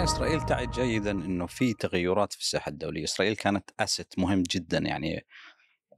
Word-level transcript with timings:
الحقيقة 0.00 0.16
إسرائيل 0.16 0.46
تعي 0.46 0.66
جيدا 0.66 1.10
إنه 1.10 1.46
في 1.46 1.74
تغيرات 1.74 2.32
في 2.32 2.40
الساحة 2.40 2.68
الدولية، 2.68 3.04
إسرائيل 3.04 3.36
كانت 3.36 3.70
أسيت 3.80 4.18
مهم 4.18 4.42
جدا 4.42 4.78
يعني 4.78 5.26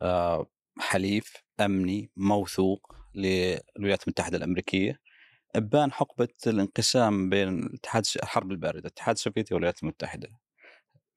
آه، 0.02 0.46
حليف 0.78 1.36
أمني 1.60 2.10
موثوق 2.16 2.94
للولايات 3.14 4.02
المتحدة 4.02 4.36
الأمريكية 4.36 5.00
أبان 5.56 5.92
حقبة 5.92 6.28
الانقسام 6.46 7.28
بين 7.28 7.48
الاتحاد 7.48 8.04
الحرب 8.22 8.50
الباردة، 8.50 8.78
الاتحاد 8.78 9.14
السوفيتي 9.14 9.54
والولايات 9.54 9.82
المتحدة. 9.82 10.28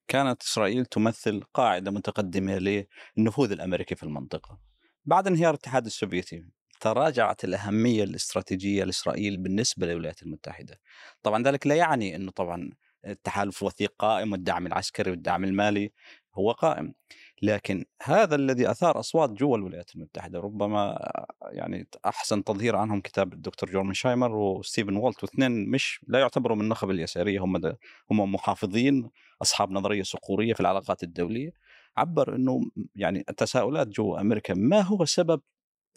كانت 0.08 0.42
إسرائيل 0.42 0.86
تمثل 0.86 1.42
قاعدة 1.54 1.90
متقدمة 1.90 2.86
للنفوذ 3.18 3.52
الأمريكي 3.52 3.94
في 3.94 4.02
المنطقة. 4.02 4.58
بعد 5.04 5.26
انهيار 5.26 5.50
الاتحاد 5.54 5.86
السوفيتي 5.86 6.44
تراجعت 6.80 7.44
الأهمية 7.44 8.04
الاستراتيجية 8.04 8.84
لإسرائيل 8.84 9.36
بالنسبة 9.36 9.86
للولايات 9.86 10.22
المتحدة. 10.22 10.80
طبعا 11.22 11.42
ذلك 11.42 11.66
لا 11.66 11.74
يعني 11.74 12.16
أنه 12.16 12.30
طبعا 12.30 12.70
التحالف 13.06 13.62
الوثيق 13.62 13.94
قائم 13.98 14.32
والدعم 14.32 14.66
العسكري 14.66 15.10
والدعم 15.10 15.44
المالي 15.44 15.92
هو 16.34 16.52
قائم. 16.52 16.94
لكن 17.42 17.84
هذا 18.02 18.34
الذي 18.34 18.70
أثار 18.70 19.00
أصوات 19.00 19.30
جوا 19.30 19.56
الولايات 19.56 19.94
المتحدة 19.94 20.40
ربما 20.40 21.10
يعني 21.52 21.88
أحسن 22.06 22.44
تظهير 22.44 22.76
عنهم 22.76 23.00
كتاب 23.00 23.32
الدكتور 23.32 23.70
جورمن 23.70 23.94
شايمر 23.94 24.36
وستيفن 24.36 24.96
والت 24.96 25.22
واثنين 25.24 25.70
مش 25.70 26.00
لا 26.08 26.18
يعتبروا 26.18 26.56
من 26.56 26.62
النخب 26.62 26.90
اليسارية 26.90 27.40
هم 27.40 27.76
هم 28.10 28.32
محافظين 28.32 29.10
أصحاب 29.42 29.70
نظرية 29.70 30.02
صقوريه 30.02 30.54
في 30.54 30.60
العلاقات 30.60 31.02
الدولية. 31.02 31.52
عبر 31.96 32.36
إنه 32.36 32.60
يعني 32.94 33.24
التساؤلات 33.28 33.88
جوا 33.88 34.20
أمريكا 34.20 34.54
ما 34.54 34.80
هو 34.80 35.04
سبب 35.04 35.40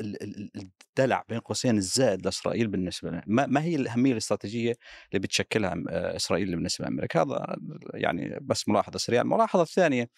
الدلع 0.02 1.24
بين 1.30 1.40
قوسين 1.40 1.78
الزائد 1.78 2.26
لإسرائيل 2.26 2.68
بالنسبة 2.68 3.10
لنا 3.10 3.24
ما, 3.28 3.64
هي 3.64 3.76
الأهمية 3.76 4.12
الاستراتيجية 4.12 4.74
اللي 5.10 5.20
بتشكلها 5.20 5.84
آه، 5.90 6.16
إسرائيل 6.16 6.56
بالنسبة 6.56 6.86
لأمريكا؟ 6.86 7.22
هذا 7.22 7.56
يعني 7.94 8.40
بس 8.42 8.70
ملاحظة 8.70 9.00
سريعة. 9.00 9.22
الملاحظة 9.22 9.62
الثانية 9.62 10.10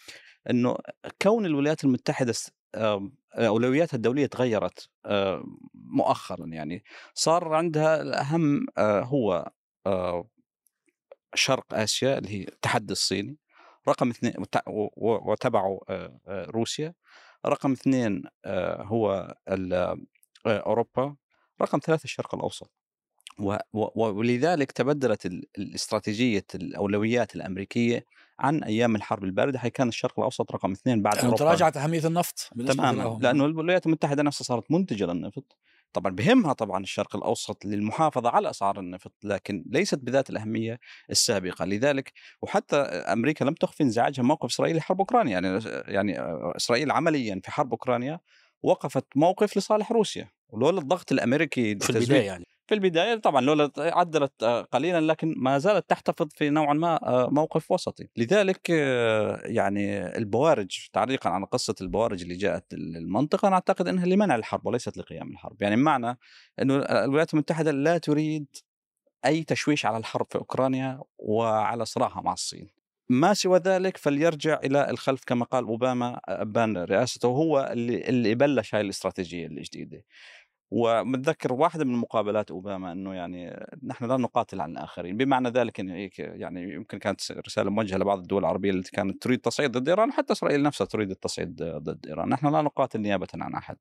إنه 0.49 0.77
كون 1.21 1.45
الولايات 1.45 1.83
المتحدة 1.83 2.33
أولوياتها 3.35 3.95
الدولية 3.95 4.25
تغيرت 4.25 4.89
مؤخرا 5.73 6.45
يعني 6.45 6.83
صار 7.13 7.53
عندها 7.53 8.01
الأهم 8.01 8.65
آه، 8.77 9.01
هو 9.01 9.51
آه، 9.85 10.27
شرق 11.33 11.73
آسيا 11.73 12.17
اللي 12.17 12.29
هي 12.29 12.43
التحدي 12.43 12.93
الصيني 12.93 13.37
رقم 13.89 14.09
اثنين 14.09 14.33
وتبعه 14.97 15.79
روسيا. 16.27 16.93
رقم 17.45 17.71
اثنين 17.71 18.23
آه، 18.45 18.83
هو 18.83 19.35
آه، 19.47 19.97
أوروبا 20.45 21.15
رقم 21.61 21.79
ثلاثة 21.79 22.03
الشرق 22.03 22.35
الأوسط. 22.35 22.71
ولذلك 23.73 24.71
تبدلت 24.71 25.25
الاستراتيجية 25.57 26.45
الأولويات 26.55 27.35
الأمريكية 27.35 28.05
عن 28.39 28.63
أيام 28.63 28.95
الحرب 28.95 29.23
الباردة 29.23 29.59
حيث 29.59 29.71
كان 29.71 29.87
الشرق 29.87 30.19
الأوسط 30.19 30.51
رقم 30.51 30.71
اثنين 30.71 31.01
بعد 31.01 31.15
يعني 31.15 31.27
أوروبا. 31.27 31.45
تراجعت 31.45 31.77
أهمية 31.77 32.07
النفط 32.07 32.49
تماما 32.67 33.17
لأنه 33.21 33.45
الولايات 33.45 33.85
المتحدة 33.85 34.23
نفسها 34.23 34.45
صارت 34.45 34.71
منتجة 34.71 35.05
للنفط. 35.05 35.57
طبعا 35.93 36.11
بهمها 36.15 36.53
طبعا 36.53 36.83
الشرق 36.83 37.15
الأوسط 37.15 37.65
للمحافظة 37.65 38.29
على 38.29 38.49
أسعار 38.49 38.79
النفط 38.79 39.13
لكن 39.23 39.63
ليست 39.69 39.99
بذات 39.99 40.29
الأهمية 40.29 40.79
السابقة. 41.09 41.65
لذلك 41.65 42.13
وحتى 42.41 42.75
أمريكا 42.75 43.43
لم 43.43 43.53
تخفي 43.53 43.83
انزعاجها 43.83 44.23
موقف 44.23 44.49
إسرائيل 44.49 44.77
لحرب 44.77 44.99
أوكرانيا 44.99 45.31
يعني 45.31 45.59
يعني 45.87 46.15
إسرائيل 46.55 46.91
عمليا 46.91 47.41
في 47.43 47.51
حرب 47.51 47.71
أوكرانيا 47.71 48.19
وقفت 48.63 49.05
موقف 49.15 49.57
لصالح 49.57 49.91
روسيا 49.91 50.29
ولولا 50.49 50.79
الضغط 50.79 51.11
الأمريكي 51.11 51.79
في 51.79 51.89
البداية 51.89 52.25
يعني. 52.25 52.45
في 52.71 52.75
البداية 52.75 53.15
طبعا 53.15 53.41
لولا 53.41 53.71
عدلت 53.77 54.43
آه، 54.43 54.61
قليلا 54.61 55.01
لكن 55.01 55.33
ما 55.37 55.57
زالت 55.57 55.89
تحتفظ 55.89 56.27
في 56.35 56.49
نوعا 56.49 56.73
ما 56.73 57.07
آه، 57.07 57.29
موقف 57.29 57.71
وسطي. 57.71 58.07
لذلك 58.17 58.71
آه، 58.71 59.41
يعني 59.45 60.17
البوارج 60.17 60.87
تعليقا 60.93 61.29
على 61.29 61.45
قصة 61.45 61.75
البوارج 61.81 62.21
اللي 62.21 62.35
جاءت 62.35 62.73
المنطقة 62.73 63.47
أنا 63.47 63.55
أعتقد 63.55 63.87
إنها 63.87 64.05
لمنع 64.05 64.35
الحرب 64.35 64.65
وليست 64.65 64.97
لقيام 64.97 65.31
الحرب. 65.31 65.61
يعني 65.61 65.75
معنى 65.75 66.17
إنه 66.61 66.75
الولايات 66.77 67.33
المتحدة 67.33 67.71
لا 67.71 67.97
تريد 67.97 68.45
أي 69.25 69.43
تشويش 69.43 69.85
على 69.85 69.97
الحرب 69.97 70.27
في 70.29 70.37
أوكرانيا 70.37 71.01
وعلى 71.17 71.85
صراعها 71.85 72.21
مع 72.21 72.33
الصين. 72.33 72.69
ما 73.09 73.33
سوى 73.33 73.59
ذلك 73.59 73.97
فليرجع 73.97 74.59
إلى 74.63 74.89
الخلف 74.89 75.23
كما 75.23 75.45
قال 75.45 75.63
أوباما 75.63 76.19
ابان 76.25 76.77
رئاسته 76.77 77.27
هو 77.27 77.69
اللي 77.73 78.09
اللي 78.09 78.35
بلش 78.35 78.75
هاي 78.75 78.81
الاستراتيجية 78.81 79.47
الجديدة. 79.47 80.05
ومتذكر 80.71 81.53
واحدة 81.53 81.85
من 81.85 81.93
مقابلات 81.93 82.51
أوباما 82.51 82.91
إنه 82.91 83.13
يعني 83.13 83.67
نحن 83.83 84.05
لا 84.05 84.17
نقاتل 84.17 84.61
عن 84.61 84.71
الآخرين 84.71 85.17
بمعنى 85.17 85.49
ذلك 85.49 85.79
إنه 85.79 86.09
يعني 86.17 86.73
يمكن 86.73 86.99
كانت 86.99 87.31
رسالة 87.31 87.69
موجهة 87.69 87.97
لبعض 87.97 88.19
الدول 88.19 88.39
العربية 88.39 88.71
التي 88.71 88.91
كانت 88.91 89.23
تريد 89.23 89.39
تصعيد 89.39 89.71
ضد 89.71 89.89
إيران 89.89 90.11
حتى 90.11 90.33
إسرائيل 90.33 90.63
نفسها 90.63 90.85
تريد 90.85 91.11
التصعيد 91.11 91.55
ضد 91.63 92.07
إيران. 92.07 92.29
نحن 92.29 92.51
لا 92.51 92.61
نقاتل 92.61 93.01
نيابه 93.01 93.27
عن 93.33 93.53
أحد. 93.53 93.77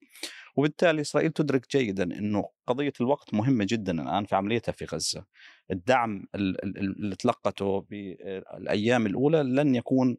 وبالتالي 0.56 1.00
إسرائيل 1.00 1.30
تدرك 1.30 1.70
جيدا 1.70 2.02
إنه 2.02 2.48
قضية 2.66 2.92
الوقت 3.00 3.34
مهمة 3.34 3.66
جدا 3.68 4.02
الآن 4.02 4.24
في 4.24 4.36
عمليتها 4.36 4.72
في 4.72 4.84
غزة. 4.84 5.24
الدعم 5.70 6.26
اللي 6.34 7.16
تلقته 7.16 7.80
بالأيام 7.80 9.06
الأولى 9.06 9.42
لن 9.42 9.74
يكون 9.74 10.16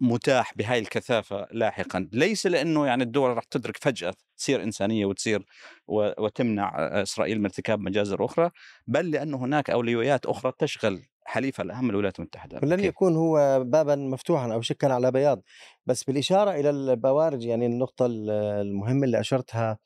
متاح 0.00 0.54
بهاي 0.56 0.78
الكثافة 0.78 1.46
لاحقا. 1.50 2.08
ليس 2.12 2.46
لأنه 2.46 2.86
يعني 2.86 3.02
الدول 3.02 3.30
راح 3.30 3.44
تدرك 3.44 3.76
فجأة 3.76 4.14
تصير 4.36 4.62
إنسانية 4.62 5.06
وتصير 5.06 5.46
وتمنع 5.88 6.72
إسرائيل 7.02 7.38
من 7.38 7.44
ارتكاب 7.44 7.80
مجازر 7.80 8.24
أخرى 8.24 8.50
بل 8.86 9.10
لأنه 9.10 9.36
هناك 9.36 9.70
أولويات 9.70 10.26
أخرى 10.26 10.52
تشغل 10.58 11.02
حليفها 11.24 11.64
الأهم 11.64 11.90
الولايات 11.90 12.18
المتحدة. 12.18 12.58
لن 12.62 12.84
يكون 12.84 13.16
هو 13.16 13.64
بابا 13.64 13.96
مفتوحا 13.96 14.52
أو 14.52 14.60
شكا 14.60 14.92
على 14.92 15.10
بياض. 15.10 15.42
بس 15.86 16.04
بالإشارة 16.04 16.50
إلى 16.50 16.70
البوارج 16.70 17.44
يعني 17.44 17.66
النقطة 17.66 18.06
المهمة 18.06 19.04
اللي 19.04 19.20
أشرتها 19.20 19.78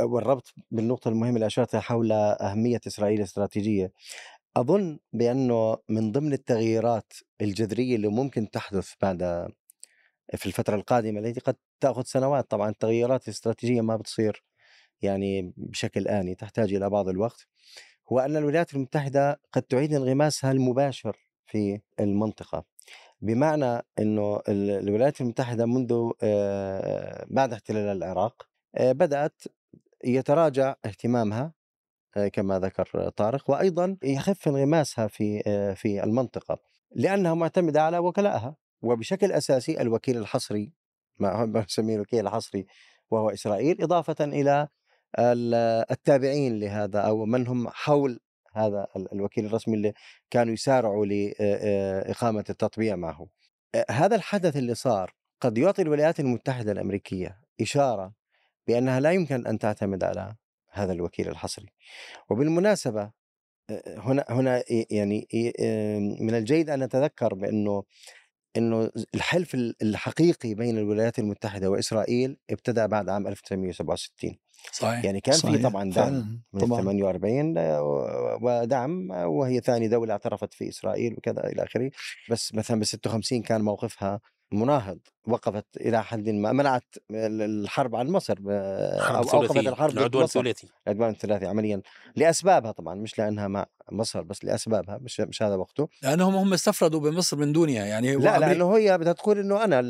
والربط 0.00 0.54
بالنقطة 0.70 1.08
المهمة 1.08 1.34
اللي 1.34 1.46
أشرتها 1.46 1.80
حول 1.80 2.12
أهمية 2.12 2.80
إسرائيل 2.86 3.18
الاستراتيجية 3.18 3.92
أظن 4.56 4.98
بأنه 5.12 5.76
من 5.88 6.12
ضمن 6.12 6.32
التغييرات 6.32 7.12
الجذرية 7.40 7.96
اللي 7.96 8.08
ممكن 8.08 8.50
تحدث 8.50 8.92
بعد 9.02 9.48
في 10.36 10.46
الفترة 10.46 10.76
القادمة 10.76 11.20
التي 11.20 11.40
قد 11.40 11.56
تأخذ 11.80 12.02
سنوات. 12.02 12.50
طبعا 12.50 12.70
التغييرات 12.70 13.28
الاستراتيجية 13.28 13.80
ما 13.80 13.96
بتصير 13.96 14.44
يعني 15.02 15.52
بشكل 15.56 16.08
آني 16.08 16.34
تحتاج 16.34 16.74
إلى 16.74 16.90
بعض 16.90 17.08
الوقت. 17.08 17.46
هو 18.12 18.18
أن 18.20 18.36
الولايات 18.36 18.74
المتحدة 18.74 19.40
قد 19.52 19.62
تعيد 19.62 19.94
انغماسها 19.94 20.52
المباشر 20.52 21.16
في 21.46 21.80
المنطقة. 22.00 22.64
بمعنى 23.20 23.82
أنه 23.98 24.40
الولايات 24.48 25.20
المتحدة 25.20 25.66
منذ 25.66 26.10
بعد 27.26 27.52
احتلال 27.52 27.96
العراق 27.96 28.48
بدأت 28.80 29.42
يتراجع 30.04 30.74
اهتمامها 30.84 31.42
آه، 31.42 31.52
كما 32.32 32.58
ذكر 32.58 33.08
طارق 33.08 33.50
وأيضا 33.50 33.96
يخف 34.02 34.48
انغماسها 34.48 35.06
في 35.06 35.42
آه، 35.46 35.74
في 35.74 36.04
المنطقة 36.04 36.58
لأنها 36.90 37.34
معتمدة 37.34 37.82
على 37.82 37.98
وكلائها 37.98 38.56
وبشكل 38.82 39.32
أساسي 39.32 39.80
الوكيل 39.80 40.16
الحصري 40.16 40.72
ما 41.20 41.64
نسميه 41.68 41.94
الوكيل 41.94 42.26
الحصري 42.26 42.66
وهو 43.10 43.30
إسرائيل 43.30 43.82
إضافة 43.82 44.24
إلى 44.24 44.68
التابعين 45.90 46.60
لهذا 46.60 47.00
أو 47.00 47.24
من 47.24 47.46
هم 47.46 47.68
حول 47.68 48.20
هذا 48.54 48.86
الوكيل 49.12 49.46
الرسمي 49.46 49.74
اللي 49.74 49.92
كانوا 50.30 50.52
يسارعوا 50.52 51.06
لاقامه 51.06 52.44
التطبيع 52.50 52.96
معه. 52.96 53.26
هذا 53.90 54.16
الحدث 54.16 54.56
اللي 54.56 54.74
صار 54.74 55.14
قد 55.40 55.58
يعطي 55.58 55.82
الولايات 55.82 56.20
المتحدة 56.20 56.72
الأمريكية 56.72 57.40
إشارة 57.60 58.12
بأنها 58.66 59.00
لا 59.00 59.10
يمكن 59.10 59.46
أن 59.46 59.58
تعتمد 59.58 60.04
على 60.04 60.34
هذا 60.70 60.92
الوكيل 60.92 61.28
الحصري 61.28 61.68
وبالمناسبة 62.30 63.10
هنا 63.86 64.24
هنا 64.28 64.64
يعني 64.90 65.28
من 66.20 66.34
الجيد 66.34 66.70
أن 66.70 66.82
نتذكر 66.82 67.34
بأنه 67.34 67.84
إنه 68.56 68.90
الحلف 69.14 69.54
الحقيقي 69.82 70.54
بين 70.54 70.78
الولايات 70.78 71.18
المتحدة 71.18 71.70
وإسرائيل 71.70 72.36
ابتدى 72.50 72.86
بعد 72.86 73.08
عام 73.08 73.26
1967 73.26 74.38
صحيح 74.72 75.04
يعني 75.04 75.20
كان 75.20 75.34
صحيح. 75.34 75.56
في 75.56 75.62
طبعا 75.62 75.90
دعم 75.90 76.42
من 76.52 76.60
طبعا. 76.60 76.80
48 76.80 77.54
ودعم 78.42 79.10
وهي 79.10 79.60
ثاني 79.60 79.88
دولة 79.88 80.12
اعترفت 80.12 80.54
في 80.54 80.68
إسرائيل 80.68 81.14
وكذا 81.14 81.46
إلى 81.46 81.64
آخره 81.64 81.90
بس 82.30 82.54
مثلا 82.54 82.80
ب 82.80 82.84
56 82.84 83.42
كان 83.42 83.60
موقفها 83.60 84.20
مناهض 84.52 84.98
وقفت 85.26 85.66
إلى 85.76 86.04
حد 86.04 86.28
ما 86.28 86.52
منعت 86.52 86.94
الحرب 87.10 87.96
عن 87.96 88.08
مصر 88.08 88.34
أو 88.46 89.16
أوقفت 89.16 89.56
الحرب 89.56 89.98
العدوان 89.98 90.24
الثلاثي. 90.24 90.68
العدوان 90.86 91.10
الثلاثي 91.10 91.46
عمليا 91.46 91.82
لأسبابها 92.16 92.72
طبعا 92.72 92.94
مش 92.94 93.18
لأنها 93.18 93.48
مع 93.48 93.66
مصر 93.92 94.22
بس 94.22 94.44
لأسبابها 94.44 94.98
مش 95.02 95.20
مش 95.20 95.42
هذا 95.42 95.54
وقته. 95.54 95.88
لأنهم 96.02 96.34
هم 96.34 96.52
استفردوا 96.52 97.00
بمصر 97.00 97.36
من 97.36 97.52
دونها 97.52 97.84
يعني 97.84 98.16
لا 98.16 98.38
لأنه 98.38 98.76
هي 98.76 98.98
بدها 98.98 99.12
تقول 99.12 99.38
إنه 99.38 99.64
أنا 99.64 99.80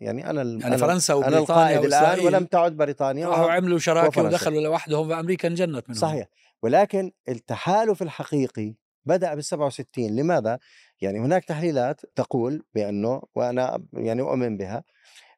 يعني 0.00 0.30
أنا 0.30 0.42
يعني 0.60 0.78
فرنسا 0.78 1.14
وبريطانيا 1.14 1.78
أنا 1.78 1.86
الآن 1.86 2.26
ولم 2.26 2.44
تعد 2.44 2.76
بريطانيا 2.76 3.28
راحوا 3.28 3.50
عملوا 3.50 3.78
شراكة 3.78 4.22
ودخلوا 4.22 4.60
لوحدهم 4.60 5.10
وأمريكا 5.10 5.48
انجنت 5.48 5.84
منهم. 5.88 6.00
صحيح 6.00 6.26
ولكن 6.62 7.12
التحالف 7.28 8.02
الحقيقي 8.02 8.74
بدأ 9.04 9.34
بال 9.34 9.44
67 9.44 10.06
لماذا؟ 10.16 10.58
يعني 11.02 11.20
هناك 11.20 11.44
تحليلات 11.44 12.00
تقول 12.14 12.64
بأنه 12.74 13.22
وأنا 13.34 13.84
يعني 13.92 14.22
أؤمن 14.22 14.56
بها 14.56 14.84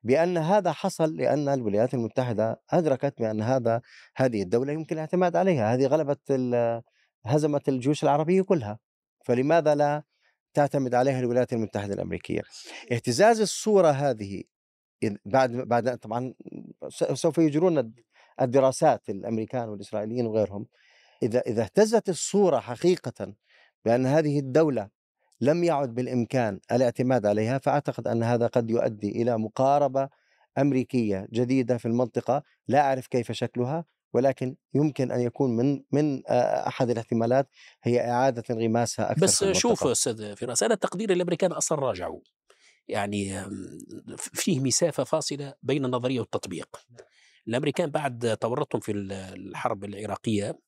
بأن 0.02 0.38
هذا 0.38 0.72
حصل 0.72 1.16
لأن 1.16 1.48
الولايات 1.48 1.94
المتحدة 1.94 2.60
أدركت 2.70 3.14
بأن 3.18 3.42
هذا 3.42 3.80
هذه 4.16 4.42
الدولة 4.42 4.72
يمكن 4.72 4.94
الاعتماد 4.96 5.36
عليها 5.36 5.74
هذه 5.74 5.86
غلبت 5.86 6.32
هزمت 7.26 7.68
الجيوش 7.68 8.04
العربية 8.04 8.42
كلها. 8.42 8.78
فلماذا 9.24 9.74
لا 9.74 10.02
تعتمد 10.54 10.94
عليها 10.94 11.20
الولايات 11.20 11.52
المتحدة 11.52 11.94
الأمريكية؟ 11.94 12.40
اهتزاز 12.92 13.40
الصورة 13.40 13.88
هذه 13.88 14.42
بعد 15.24 15.50
بعد 15.50 15.98
طبعا 15.98 16.34
سوف 17.14 17.38
يجرون 17.38 17.94
الدراسات 18.40 19.10
الأمريكان 19.10 19.68
والإسرائيليين 19.68 20.26
وغيرهم. 20.26 20.66
إذا 21.22 21.40
إذا 21.40 21.62
اهتزت 21.62 22.08
الصورة 22.08 22.60
حقيقه 22.60 23.34
بأن 23.84 24.06
هذه 24.06 24.38
الدولة 24.38 24.88
لم 25.44 25.64
يعد 25.64 25.94
بالإمكان 25.94 26.60
الاعتماد 26.72 27.26
عليها 27.26 27.58
فأعتقد 27.58 28.08
أن 28.08 28.22
هذا 28.22 28.46
قد 28.46 28.70
يؤدي 28.70 29.22
إلى 29.22 29.38
مقاربة 29.38 30.08
أمريكية 30.58 31.28
جديدة 31.32 31.76
في 31.76 31.86
المنطقة. 31.88 32.42
لا 32.68 32.80
أعرف 32.80 33.06
كيف 33.06 33.32
شكلها 33.32 33.84
ولكن 34.12 34.56
يمكن 34.74 35.10
أن 35.10 35.20
يكون 35.20 35.56
من 35.56 35.82
من 35.92 36.26
أحد 36.26 36.90
الاحتمالات 36.90 37.48
هي 37.82 38.10
إعادة 38.10 38.42
انغماسها 38.50 39.10
أكثر 39.10 39.22
بس 39.22 39.44
شوف 39.44 39.86
أستاذ 39.86 40.36
فراس 40.36 40.62
أنا 40.62 40.74
تقدير 40.74 41.12
الأمريكان 41.12 41.52
أصلا 41.52 41.78
راجعوا 41.78 42.20
يعني 42.88 43.44
فيه 44.16 44.60
مسافة 44.60 45.04
فاصلة 45.04 45.54
بين 45.62 45.84
النظرية 45.84 46.20
والتطبيق. 46.20 46.68
الأمريكان 47.48 47.90
بعد 47.90 48.36
تورطهم 48.40 48.80
في 48.80 48.92
الحرب 48.92 49.84
العراقية 49.84 50.58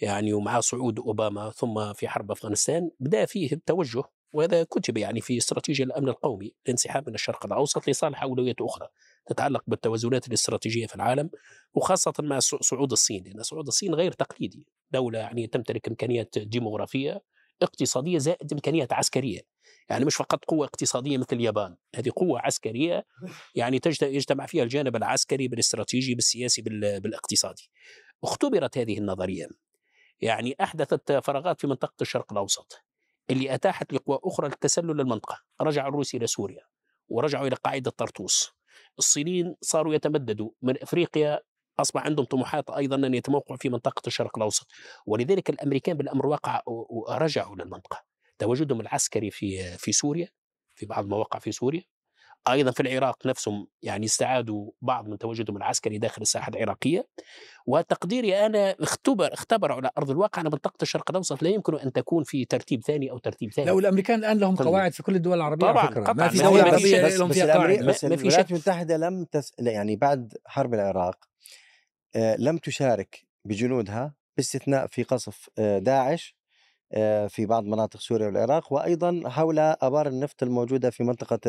يعني 0.00 0.32
ومع 0.32 0.60
صعود 0.60 0.98
أوباما 0.98 1.50
ثم 1.50 1.92
في 1.92 2.08
حرب 2.08 2.30
أفغانستان 2.30 2.90
بدأ 3.00 3.24
فيه 3.24 3.52
التوجه 3.52 4.02
وهذا 4.32 4.64
كتب 4.64 4.96
يعني 4.96 5.20
في 5.20 5.36
استراتيجية 5.36 5.84
الأمن 5.84 6.08
القومي 6.08 6.54
الانسحاب 6.66 7.08
من 7.08 7.14
الشرق 7.14 7.46
الأوسط 7.46 7.88
لصالح 7.88 8.22
أولويات 8.22 8.60
أخرى 8.60 8.88
تتعلق 9.26 9.62
بالتوازنات 9.66 10.28
الاستراتيجية 10.28 10.86
في 10.86 10.94
العالم 10.94 11.30
وخاصة 11.74 12.12
مع 12.20 12.38
صعود 12.38 12.92
الصين 12.92 13.24
لأن 13.24 13.42
صعود 13.42 13.66
الصين 13.66 13.94
غير 13.94 14.12
تقليدي 14.12 14.66
دولة 14.90 15.18
يعني 15.18 15.46
تمتلك 15.46 15.88
إمكانيات 15.88 16.38
ديموغرافية 16.38 17.22
اقتصادية 17.62 18.18
زائد 18.18 18.52
إمكانيات 18.52 18.92
عسكرية 18.92 19.40
يعني 19.90 20.04
مش 20.04 20.16
فقط 20.16 20.44
قوة 20.44 20.66
اقتصادية 20.66 21.18
مثل 21.18 21.36
اليابان 21.36 21.76
هذه 21.96 22.10
قوة 22.16 22.40
عسكرية 22.40 23.06
يعني 23.54 23.80
يجتمع 24.02 24.46
فيها 24.46 24.62
الجانب 24.62 24.96
العسكري 24.96 25.48
بالاستراتيجي 25.48 26.14
بالسياسي 26.14 26.62
بالاقتصادي. 26.62 27.70
اختبرت 28.24 28.78
هذه 28.78 28.98
النظرية 28.98 29.48
يعني 30.20 30.56
أحدثت 30.60 31.12
فراغات 31.12 31.60
في 31.60 31.66
منطقة 31.66 31.94
الشرق 32.00 32.32
الأوسط 32.32 32.82
اللي 33.30 33.54
أتاحت 33.54 33.92
لقوى 33.92 34.18
أخرى 34.24 34.48
للتسلل 34.48 34.96
للمنطقة 34.96 35.42
رجع 35.60 35.88
الروس 35.88 36.14
إلى 36.14 36.26
سوريا 36.26 36.62
ورجعوا 37.08 37.46
إلى 37.46 37.56
قاعدة 37.56 37.90
طرطوس. 37.90 38.52
الصينيين 38.98 39.56
صاروا 39.60 39.94
يتمددوا 39.94 40.50
من 40.62 40.82
أفريقيا 40.82 41.40
أصبح 41.78 42.04
عندهم 42.04 42.26
طموحات 42.26 42.70
أيضا 42.70 42.96
أن 42.96 43.14
يتموقعوا 43.14 43.58
في 43.58 43.68
منطقة 43.68 44.02
الشرق 44.06 44.38
الأوسط 44.38 44.66
ولذلك 45.06 45.50
الأمريكان 45.50 45.96
بالأمر 45.96 46.24
الواقع 46.24 46.62
رجعوا 47.08 47.56
للمنطقة. 47.56 48.02
تواجدهم 48.38 48.80
العسكري 48.80 49.30
في 49.30 49.76
في 49.78 49.92
سوريا 49.92 50.28
في 50.74 50.86
بعض 50.86 51.04
المواقع 51.04 51.38
في 51.38 51.52
سوريا 51.52 51.82
أيضا 52.48 52.70
في 52.70 52.80
العراق 52.80 53.26
نفسهم 53.26 53.66
يعني 53.82 54.06
استعادوا 54.06 54.70
بعض 54.82 55.08
من 55.08 55.18
تواجدهم 55.18 55.56
العسكري 55.56 55.98
داخل 55.98 56.22
الساحة 56.22 56.50
العراقية 56.50 57.06
وتقديري 57.66 58.46
أنا 58.46 58.76
اختبر 58.80 59.32
اختبر 59.32 59.72
على 59.72 59.90
أرض 59.98 60.10
الواقع 60.10 60.42
أن 60.42 60.46
منطقة 60.46 60.82
الشرق 60.82 61.10
الأوسط 61.10 61.42
لا 61.42 61.48
يمكن 61.48 61.78
أن 61.78 61.92
تكون 61.92 62.24
في 62.24 62.44
ترتيب 62.44 62.82
ثاني 62.82 63.10
أو 63.10 63.18
ترتيب 63.18 63.52
ثاني 63.52 63.68
لو 63.68 63.78
الأمريكان 63.78 64.18
الآن 64.18 64.38
لهم 64.38 64.56
قواعد 64.56 64.92
في 64.92 65.02
كل 65.02 65.14
الدول 65.14 65.36
العربية 65.36 65.66
طبعا 65.66 65.86
قطعا. 65.86 66.12
ما 66.12 66.28
في 66.28 66.38
دولة 66.38 66.62
عربية 66.62 67.16
لهم 67.16 67.28
فيها 67.28 67.54
قواعد 67.54 67.84
بس 67.84 68.04
الولايات 68.04 68.50
المتحدة 68.50 68.96
لم 68.96 69.24
تس... 69.24 69.52
يعني 69.58 69.96
بعد 69.96 70.34
حرب 70.46 70.74
العراق 70.74 71.24
آه 72.16 72.36
لم 72.38 72.58
تشارك 72.58 73.26
بجنودها 73.44 74.14
باستثناء 74.36 74.86
في 74.86 75.02
قصف 75.02 75.48
آه 75.58 75.78
داعش 75.78 76.36
في 77.28 77.46
بعض 77.46 77.64
مناطق 77.64 78.00
سوريا 78.00 78.26
والعراق 78.26 78.72
وأيضا 78.72 79.22
حول 79.26 79.58
آبار 79.58 80.08
النفط 80.08 80.42
الموجودة 80.42 80.90
في 80.90 81.04
منطقة 81.04 81.40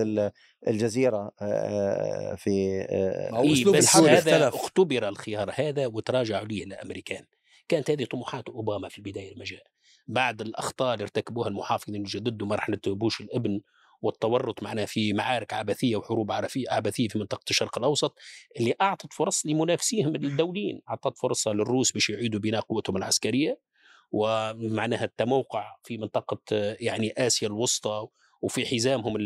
الجزيرة 0.67 1.31
آه، 1.41 2.35
في 2.35 2.49
إيه 2.49 3.65
بس 3.65 3.95
هذا 3.95 4.47
اختبر 4.47 5.07
الخيار 5.07 5.51
هذا 5.55 5.87
وتراجعوا 5.87 6.45
ليه 6.45 6.63
الامريكان 6.63 7.25
كانت 7.67 7.91
هذه 7.91 8.05
طموحات 8.05 8.49
أوباما 8.49 8.89
في 8.89 8.97
البداية 8.97 9.33
لما 9.35 9.45
جاء 9.45 9.63
بعد 10.07 10.41
الأخطاء 10.41 10.93
اللي 10.93 11.03
ارتكبوها 11.03 11.47
المحافظين 11.47 11.95
يجددوا 11.95 12.47
مرحلة 12.47 12.79
بوش 12.87 13.21
الإبن 13.21 13.61
والتورط 14.01 14.63
معنا 14.63 14.85
في 14.85 15.13
معارك 15.13 15.53
عبثية 15.53 15.95
وحروب 15.95 16.31
عبثية 16.69 17.07
في 17.07 17.19
منطقة 17.19 17.43
الشرق 17.49 17.77
الأوسط 17.77 18.17
اللي 18.59 18.73
أعطت 18.81 19.13
فرص 19.13 19.45
لمنافسيهم 19.45 20.15
الدوليين، 20.15 20.81
أعطت 20.89 21.17
فرصة 21.17 21.51
للروس 21.51 21.91
باش 21.91 22.09
يعيدوا 22.09 22.39
بناء 22.39 22.61
قوتهم 22.61 22.97
العسكرية. 22.97 23.59
ومعناها 24.11 25.03
التموقع 25.03 25.75
في 25.83 25.97
منطقة 25.97 26.41
يعني 26.79 27.13
آسيا 27.17 27.47
الوسطى 27.47 28.07
وفي 28.41 28.65
حزامهم 28.65 29.17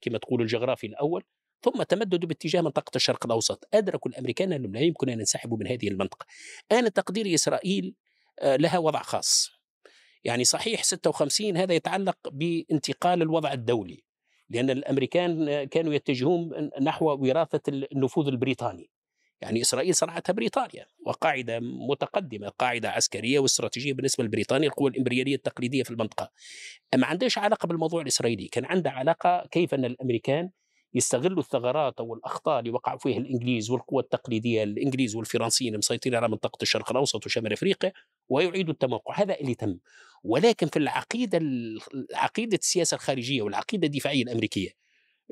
كما 0.00 0.18
تقول 0.18 0.42
الجغرافي 0.42 0.86
الأول 0.86 1.24
ثم 1.62 1.82
تمددوا 1.82 2.28
باتجاه 2.28 2.60
منطقة 2.60 2.96
الشرق 2.96 3.26
الأوسط. 3.26 3.68
أدركوا 3.74 4.10
الأمريكان 4.10 4.52
أنهم 4.52 4.72
لا 4.72 4.80
يمكن 4.80 5.08
أن 5.08 5.18
ينسحبوا 5.18 5.58
من 5.58 5.66
هذه 5.66 5.88
المنطقة. 5.88 6.26
أنا 6.72 6.88
تقدير 6.88 7.34
إسرائيل 7.34 7.94
آه، 8.40 8.56
لها 8.56 8.78
وضع 8.78 9.02
خاص. 9.02 9.48
يعني 10.24 10.44
صحيح 10.44 10.82
56 10.82 11.56
هذا 11.56 11.74
يتعلق 11.74 12.16
بانتقال 12.32 13.22
الوضع 13.22 13.52
الدولي 13.52 14.04
لأن 14.48 14.70
الأمريكان 14.70 15.64
كانوا 15.64 15.94
يتجهون 15.94 16.70
نحو 16.82 17.06
وراثة 17.06 17.60
النفوذ 17.68 18.26
البريطاني. 18.26 18.90
يعني 19.40 19.60
إسرائيل 19.60 19.94
صنعتها 19.94 20.32
بريطانيا 20.32 20.86
وقاعدة 21.06 21.60
متقدمة 21.60 22.48
قاعدة 22.48 22.90
عسكرية 22.90 23.38
واستراتيجية 23.38 23.92
بالنسبة 23.92 24.24
لبريطانيا 24.24 24.68
القوى 24.68 24.90
الإمبريالية 24.90 25.34
التقليدية 25.34 25.82
في 25.82 25.90
المنطقة. 25.90 26.30
ما 26.96 27.06
عندهاش 27.06 27.38
علاقة 27.38 27.66
بالموضوع 27.66 28.02
الإسرائيلي 28.02 28.48
كان 28.48 28.64
عندها 28.64 28.92
علاقة 28.92 29.46
كيف 29.50 29.74
أن 29.74 29.84
الأمريكان 29.84 30.50
يستغلوا 30.94 31.38
الثغرات 31.38 32.00
أو 32.00 32.14
الأخطاء 32.14 32.58
اللي 32.58 32.70
وقعوا 32.70 32.98
فيها 32.98 33.18
الإنجليز 33.18 33.70
والقوى 33.70 34.02
التقليدية 34.02 34.62
الإنجليز 34.62 35.16
والفرنسيين 35.16 35.72
المسيطرين 35.72 36.14
على 36.14 36.28
منطقة 36.28 36.62
الشرق 36.62 36.90
الأوسط 36.90 37.26
وشمال 37.26 37.52
أفريقيا 37.52 37.92
ويعيدوا 38.28 38.72
التموقع. 38.72 39.22
هذا 39.22 39.34
اللي 39.34 39.54
تم. 39.54 39.78
ولكن 40.24 40.66
في 40.66 40.78
العقيدة 40.78 41.40
عقيدة 42.14 42.56
السياسة 42.56 42.94
الخارجية 42.94 43.42
والعقيدة 43.42 43.86
الدفاعية 43.86 44.22
الأمريكية 44.22 44.80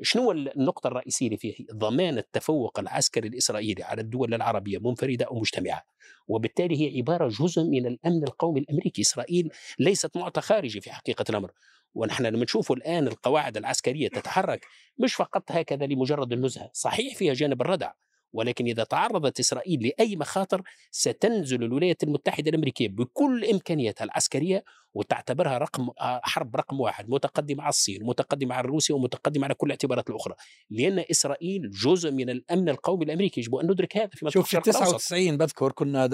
شنو 0.01 0.31
النقطة 0.31 0.87
الرئيسية 0.87 1.25
اللي 1.25 1.37
فيه؟ 1.37 1.55
ضمان 1.73 2.17
التفوق 2.17 2.79
العسكري 2.79 3.27
الإسرائيلي 3.27 3.83
على 3.83 4.01
الدول 4.01 4.33
العربية 4.33 4.77
منفردة 4.77 5.25
أو 5.25 5.39
مجتمعة. 5.39 5.83
وبالتالي 6.27 6.81
هي 6.81 6.97
عبارة 6.97 7.27
جزء 7.27 7.63
من 7.63 7.85
الأمن 7.85 8.23
القومي 8.23 8.59
الأمريكي. 8.59 9.01
إسرائيل 9.01 9.49
ليست 9.79 10.17
معطى 10.17 10.41
خارجي 10.41 10.81
في 10.81 10.91
حقيقة 10.91 11.25
الأمر. 11.29 11.51
ونحن 11.93 12.25
لما 12.25 12.43
نشوف 12.43 12.71
الآن 12.71 13.07
القواعد 13.07 13.57
العسكرية 13.57 14.07
تتحرك 14.07 14.65
مش 14.97 15.13
فقط 15.15 15.51
هكذا 15.51 15.85
لمجرد 15.85 16.33
النزهة 16.33 16.69
صحيح 16.73 17.15
فيها 17.15 17.33
جانب 17.33 17.61
الردع. 17.61 17.91
ولكن 18.33 18.65
إذا 18.65 18.83
تعرضت 18.83 19.39
إسرائيل 19.39 19.87
لأي 19.87 20.15
مخاطر 20.15 20.61
ستنزل 20.91 21.63
الولايات 21.63 22.03
المتحدة 22.03 22.49
الأمريكية 22.49 22.89
بكل 22.89 23.45
إمكانياتها 23.45 24.05
العسكرية 24.05 24.63
وتعتبرها 24.93 25.57
رقم 25.57 25.89
آه، 26.01 26.21
حرب 26.23 26.55
رقم 26.55 26.79
واحد 26.79 27.09
متقدمة 27.09 27.63
على 27.63 27.69
الصين 27.69 28.03
متقدمة 28.03 28.55
على 28.55 28.67
روسيا 28.67 28.95
ومتقدمة 28.95 29.45
على 29.45 29.53
كل 29.53 29.67
الاعتبارات 29.67 30.09
الأخرى. 30.09 30.35
لأن 30.69 31.03
إسرائيل 31.11 31.71
جزء 31.71 32.11
من 32.11 32.29
الأمن 32.29 32.69
القومي 32.69 33.05
الأمريكي 33.05 33.41
يجب 33.41 33.55
أن 33.55 33.71
ندرك 33.71 33.97
هذا 33.97 34.09
في 34.13 34.29
شوف 34.29 34.49
في 34.49 34.61
99 34.61 35.37
بذكر 35.37 35.71
كنا 35.71 36.07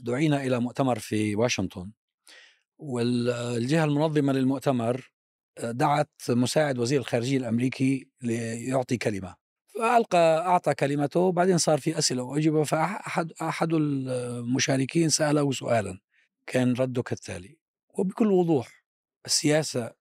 دعينا 0.00 0.44
إلى 0.44 0.60
مؤتمر 0.60 0.98
في 0.98 1.36
واشنطن 1.36 1.92
والجهة 2.78 3.84
المنظمة 3.84 4.32
للمؤتمر 4.32 5.10
آه، 5.58 5.70
دعت 5.70 6.10
مساعد 6.28 6.78
وزير 6.78 7.00
الخارجية 7.00 7.38
الأمريكي 7.38 8.08
ليعطي 8.22 8.96
كلمة. 8.96 9.47
فألقى 9.78 10.46
أعطى 10.46 10.74
كلمته 10.74 11.32
بعدين 11.32 11.58
صار 11.58 11.78
في 11.78 11.98
أسئلة 11.98 12.22
وأجوبة 12.22 12.64
فأحد 12.64 13.32
أحد 13.42 13.72
المشاركين 13.72 15.08
سأله 15.08 15.52
سؤالا 15.52 16.00
كان 16.46 16.72
رده 16.72 17.02
كالتالي 17.02 17.58
وبكل 17.88 18.32
وضوح 18.32 18.84
السياسة 19.26 19.92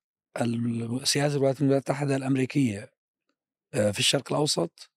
السياسة 0.41 1.35
الولايات 1.35 1.61
المتحدة 1.61 2.15
الأمريكية 2.15 2.91
آه، 3.73 3.91
في 3.91 3.99
الشرق 3.99 4.31
الأوسط 4.31 4.91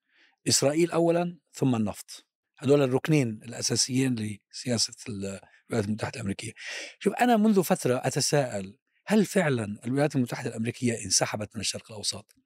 إسرائيل 0.49 0.91
أولا 0.91 1.39
ثم 1.53 1.75
النفط. 1.75 2.27
هذول 2.59 2.83
الركنين 2.83 3.41
الأساسيين 3.45 4.15
لسياسة 4.15 4.95
الولايات 5.09 5.89
المتحدة 5.89 6.17
الأمريكية. 6.17 6.53
شوف 6.99 7.15
أنا 7.15 7.37
منذ 7.37 7.63
فترة 7.63 8.01
أتساءل 8.05 8.79
هل 9.07 9.25
فعلا 9.25 9.81
الولايات 9.85 10.17
المتحدة 10.17 10.51
الأمريكية 10.51 11.05
انسحبت 11.05 11.57
من 11.57 11.61
الشرق 11.61 11.91
الأوسط؟ 11.91 12.37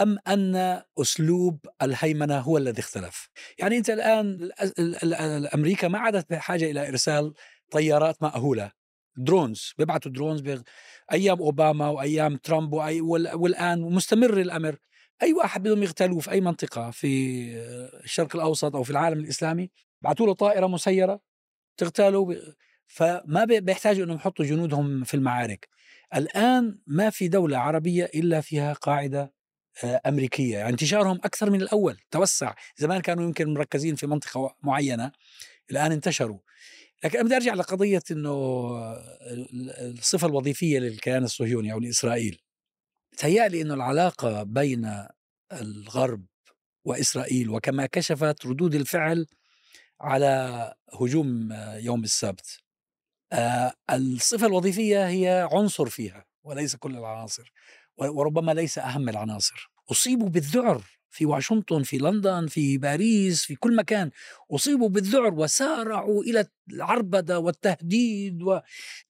أم 0.00 0.18
أن 0.28 0.82
أسلوب 1.00 1.66
الهيمنة 1.82 2.38
هو 2.38 2.58
الذي 2.58 2.80
اختلف؟ 2.80 3.28
يعني 3.58 3.78
أنت 3.78 3.90
الآن 3.90 4.50
أمريكا 5.54 5.88
ما 5.88 5.98
عادت 5.98 6.30
بحاجة 6.30 6.70
إلى 6.70 6.88
إرسال 6.88 7.34
طيارات 7.70 8.22
مأهولة. 8.22 8.72
drones 9.16 9.74
بيبعتوا 9.78 10.10
drones 10.12 10.40
بيغ... 10.40 10.60
أيام 11.12 11.38
أوباما 11.38 11.88
وأيام 11.88 12.36
ترامب 12.36 12.72
وأي... 12.72 13.00
والآن 13.00 13.80
مستمر 13.80 14.40
الأمر. 14.40 14.76
أي 15.22 15.32
واحد 15.32 15.62
بدهم 15.62 15.82
يغتالوه 15.82 16.20
في 16.20 16.30
أي 16.30 16.40
منطقة؟ 16.40 16.90
في 16.90 17.08
الشرق 18.04 18.36
الأوسط 18.36 18.76
أو 18.76 18.82
في 18.82 18.90
العالم 18.90 19.20
الإسلامي؟ 19.20 19.70
بعثوا 20.02 20.26
له 20.26 20.32
طائرة 20.32 20.66
مسيرة 20.66 21.20
تغتاله 21.76 22.36
فما 22.86 23.44
بيحتاجوا 23.44 24.04
إنهم 24.04 24.16
يحطوا 24.16 24.44
جنودهم 24.44 25.04
في 25.04 25.14
المعارك. 25.14 25.68
الآن 26.16 26.78
ما 26.86 27.10
في 27.10 27.28
دولة 27.28 27.58
عربية 27.58 28.04
إلا 28.04 28.40
فيها 28.40 28.72
قاعدة 28.72 29.20
آه، 29.20 29.37
أمريكية. 29.84 30.58
يعني 30.58 30.70
انتشارهم 30.70 31.16
أكثر 31.24 31.50
من 31.50 31.62
الأول. 31.62 31.98
توسع. 32.10 32.54
زمان 32.76 33.00
كانوا 33.00 33.24
يمكن 33.24 33.54
مركزين 33.54 33.94
في 33.94 34.06
منطقة 34.06 34.56
معينة. 34.62 35.12
الآن 35.70 35.92
انتشروا. 35.92 36.38
لكن 37.04 37.22
بدي 37.22 37.36
أرجع 37.36 37.54
لقضية 37.54 38.02
إنه 38.10 38.78
الصفة 39.80 40.26
الوظيفية 40.26 40.78
للكيان 40.78 41.24
الصهيوني 41.24 41.72
أو 41.72 41.78
لإسرائيل. 41.80 42.40
تهيألي 43.16 43.62
إنه 43.62 43.74
العلاقة 43.74 44.42
بين 44.42 45.06
الغرب 45.52 46.26
وإسرائيل 46.84 47.50
وكما 47.50 47.86
كشفت 47.86 48.46
ردود 48.46 48.74
الفعل 48.74 49.26
على 50.00 50.74
هجوم 51.00 51.52
يوم 51.76 52.04
السبت. 52.04 52.58
آه، 53.32 53.72
الصفة 53.90 54.46
الوظيفية 54.46 55.08
هي 55.08 55.48
عنصر 55.52 55.86
فيها 55.88 56.24
وليس 56.44 56.76
كل 56.76 56.96
العناصر. 56.96 57.52
وربما 57.98 58.52
ليس 58.52 58.78
أهم 58.78 59.08
العناصر. 59.08 59.70
أصيبوا 59.90 60.28
بالذعر 60.28 60.82
في 61.10 61.26
واشنطن 61.26 61.82
في 61.82 61.98
لندن 61.98 62.46
في 62.46 62.78
باريس 62.78 63.44
في 63.44 63.54
كل 63.54 63.76
مكان. 63.76 64.10
أصيبوا 64.50 64.88
بالذعر 64.88 65.34
وسارعوا 65.34 66.22
إلى 66.22 66.46
العربدة 66.72 67.38
والتهديد 67.38 68.42
و... 68.42 68.60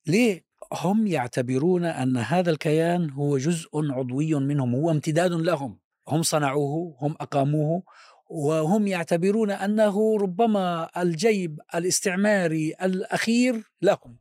ليه؟ 0.06 0.44
هم 0.72 1.06
يعتبرون 1.06 1.84
أن 1.84 2.16
هذا 2.16 2.50
الكيان 2.50 3.10
هو 3.10 3.38
جزء 3.38 3.68
عضوي 3.74 4.34
منهم 4.34 4.74
هو 4.74 4.90
امتداد 4.90 5.32
لهم. 5.32 5.78
هم 6.08 6.22
صنعوه 6.22 6.96
هم 7.00 7.16
أقاموه 7.20 7.82
وهم 8.30 8.86
يعتبرون 8.86 9.50
أنه 9.50 10.16
ربما 10.16 10.90
الجيب 11.02 11.60
الاستعماري 11.74 12.74
الأخير 12.82 13.62
لهم. 13.82 14.16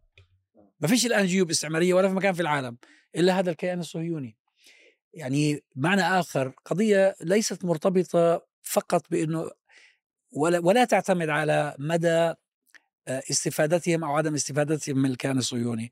ما 0.79 0.87
فيش 0.87 1.05
الآن 1.05 1.25
جيوب 1.25 1.49
استعمارية 1.49 1.93
ولا 1.93 2.07
في 2.07 2.13
مكان 2.13 2.33
في 2.33 2.41
العالم 2.41 2.77
إلا 3.15 3.39
هذا 3.39 3.51
الكيان 3.51 3.79
الصهيوني. 3.79 4.36
يعني 5.13 5.63
معنى 5.75 6.01
آخر 6.01 6.53
قضية 6.65 7.15
ليست 7.21 7.65
مرتبطة 7.65 8.47
فقط 8.63 9.05
بإنه 9.11 9.51
ولا 10.31 10.59
ولا 10.59 10.85
تعتمد 10.85 11.29
على 11.29 11.75
مدى 11.79 12.33
آه، 13.07 13.23
استفادتهم 13.31 14.03
أو 14.03 14.15
عدم 14.15 14.33
استفادتهم 14.33 14.97
من 14.97 15.11
الكيان 15.11 15.37
الصهيوني. 15.37 15.91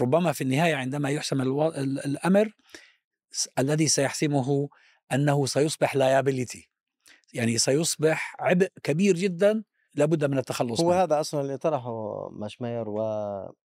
ربما 0.00 0.32
في 0.32 0.40
النهاية 0.40 0.74
عندما 0.74 1.10
يحسم 1.10 1.40
الأمر 1.40 2.52
الذي 3.58 3.88
سيحسمه 3.88 4.68
أنه 5.12 5.46
سيصبح 5.46 5.96
liability 5.96 6.70
يعني 7.32 7.58
سيصبح 7.58 8.36
عبء 8.38 8.68
كبير 8.82 9.14
جدا 9.14 9.64
لابد 9.94 10.24
من 10.24 10.38
التخلص 10.38 10.80
هو 10.80 10.88
منه. 10.88 11.02
هذا 11.02 11.20
أصلا 11.20 11.40
اللي 11.40 11.58
طرحه 11.58 12.28
ميرشايمر 12.32 12.88
و 12.88 13.02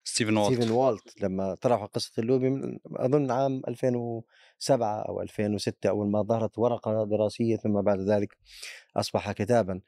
ستيفن 0.05 0.37
والت. 0.37 0.55
ستيفن 0.55 0.71
والت 0.71 1.23
لما 1.23 1.55
طرحوا 1.55 1.87
قصة 1.87 2.13
اللوبي 2.19 2.51
من 2.51 2.79
أظن 2.97 3.31
عام 3.31 3.63
2007 3.69 5.03
أو 5.09 5.23
2006 5.23 5.89
أول 5.89 6.11
ما 6.11 6.23
ظهرت 6.23 6.59
ورقة 6.59 7.05
دراسية 7.05 7.57
ثم 7.57 7.81
بعد 7.81 8.01
ذلك 8.01 8.37
أصبح 8.97 9.33
كتابا. 9.33 9.81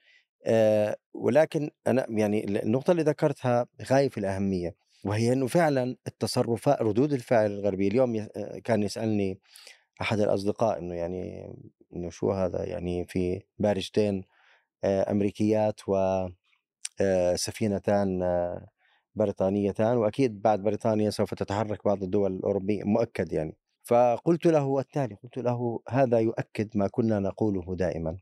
أه 0.45 0.97
ولكن 1.15 1.71
أنا 1.87 2.07
يعني 2.09 2.45
النقطة 2.45 2.91
اللي 2.91 3.03
ذكرتها 3.03 3.67
غاية 3.91 4.09
في 4.09 4.19
الأهمية 4.19 4.75
وهي 5.05 5.33
إنه 5.33 5.47
فعلا 5.47 5.97
التصرفات 6.07 6.83
ردود 6.83 7.13
الفعل 7.13 7.51
الغربية. 7.51 7.89
اليوم 7.89 8.27
كان 8.65 8.83
يسألني 8.83 9.41
أحد 10.01 10.21
الأصدقاء 10.21 10.79
إنه 10.79 10.95
يعني 10.95 11.53
إنه 11.97 12.11
شو 12.11 12.31
هذا 12.31 12.65
يعني 12.65 13.05
في 13.05 13.43
بارجتين 13.59 14.25
أمريكيات 14.85 15.81
وسفينتان 17.01 18.21
بريطانيتان 19.15 19.97
وأكيد 19.97 20.43
بعد 20.43 20.63
بريطانيا 20.63 21.11
سوف 21.11 21.35
تتحرك 21.35 21.85
بعض 21.85 22.03
الدول 22.03 22.33
الأوروبية 22.37 22.85
مؤكد 22.85 23.33
يعني. 23.33 23.57
فقلت 23.85 24.47
له 24.47 24.79
التالي 24.81 25.15
قلت 25.15 25.39
له 25.39 25.81
هذا 25.89 26.19
يؤكد 26.19 26.77
ما 26.77 26.89
كنا 26.89 27.19
نقوله 27.19 27.77
دائما 27.77 28.17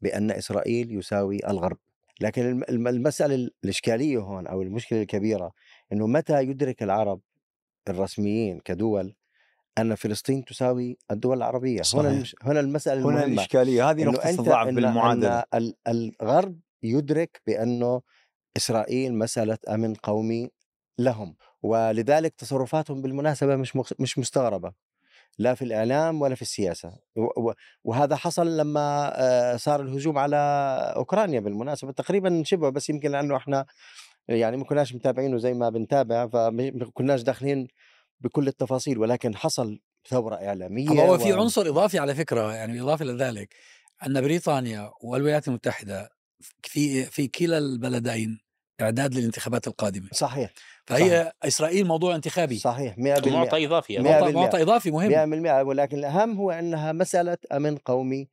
بأن 0.00 0.30
إسرائيل 0.30 0.98
يساوي 0.98 1.38
الغرب. 1.48 1.78
لكن 2.20 2.62
المسألة 2.68 3.34
الإشكالية 3.64 4.18
هون 4.18 4.46
أو 4.46 4.62
المشكلة 4.62 5.02
الكبيرة 5.02 5.52
إنه 5.92 6.06
متى 6.06 6.42
يدرك 6.42 6.82
العرب 6.82 7.20
الرسميين 7.88 8.60
كدول 8.60 9.14
أن 9.78 9.94
فلسطين 9.94 10.44
تساوي 10.44 10.98
الدول 11.10 11.36
العربية. 11.36 11.82
صحيح. 11.82 12.04
هنا 12.04 12.24
هنا 12.42 12.60
المسألة 12.60 13.00
المهمة. 13.00 13.18
هنا 13.18 13.26
الإشكالية. 13.26 13.90
هذه 13.90 14.04
نقطة 14.04 14.30
الضعف 14.30 14.68
بالمعادلة. 14.68 15.44
إن 15.54 15.72
الغرب 15.88 16.60
يدرك 16.82 17.42
بأنه 17.46 18.02
إسرائيل 18.56 19.14
مسألة 19.14 19.58
أمن 19.68 19.94
قومي 19.94 20.50
لهم 20.98 21.36
ولذلك 21.62 22.34
تصرفاتهم 22.34 23.02
بالمناسبة 23.02 23.56
مش 23.56 23.76
مش 23.98 24.18
مستغربة 24.18 24.72
لا 25.38 25.54
في 25.54 25.62
الإعلام 25.62 26.22
ولا 26.22 26.34
في 26.34 26.42
السياسة. 26.42 26.92
وهذا 27.84 28.16
حصل 28.16 28.56
لما 28.56 29.12
آه، 29.14 29.56
صار 29.56 29.82
الهجوم 29.82 30.18
على 30.18 30.36
أوكرانيا 30.96 31.40
بالمناسبة. 31.40 31.92
تقريبا 31.92 32.42
شبه 32.46 32.68
بس 32.68 32.90
يمكن 32.90 33.10
لأنه 33.10 33.36
إحنا 33.36 33.66
يعني 34.28 34.56
ما 34.56 34.64
كناش 34.64 34.94
متابعينه 34.94 35.38
زي 35.38 35.54
ما 35.54 35.68
بنتابع 35.70 36.26
فما 36.26 36.90
كناش 36.94 37.22
داخلين 37.22 37.68
بكل 38.22 38.48
التفاصيل 38.48 38.98
ولكن 38.98 39.36
حصل 39.36 39.80
ثورة 40.08 40.34
إعلامية 40.34 40.88
هو 40.88 41.14
و... 41.14 41.18
في 41.18 41.32
عنصر 41.32 41.68
إضافي 41.68 41.98
على 41.98 42.14
فكرة 42.14 42.54
يعني 42.54 42.80
اضافه 42.80 43.04
لذلك 43.04 43.54
أن 44.06 44.20
بريطانيا 44.20 44.90
والولايات 45.00 45.48
المتحدة 45.48 46.10
في 46.62 47.04
في 47.04 47.28
كلا 47.28 47.58
البلدين 47.58 48.40
إعداد 48.80 49.14
للانتخابات 49.14 49.66
القادمة. 49.66 50.08
صحيح 50.12 50.50
فهي 50.86 51.10
صحيح. 51.10 51.32
إسرائيل 51.42 51.86
موضوع 51.86 52.14
انتخابي. 52.14 52.58
صحيح 52.58 52.96
100% 52.96 52.98
معطى 53.28 53.66
إضافي 53.66 53.98
معطى 53.98 54.62
إضافي 54.62 54.90
مهم. 54.90 55.44
100% 55.46 55.66
ولكن 55.66 55.98
الأهم 55.98 56.36
هو 56.36 56.50
أنها 56.50 56.92
مسألة 56.92 57.38
أمن 57.52 57.76
قومي 57.76 58.28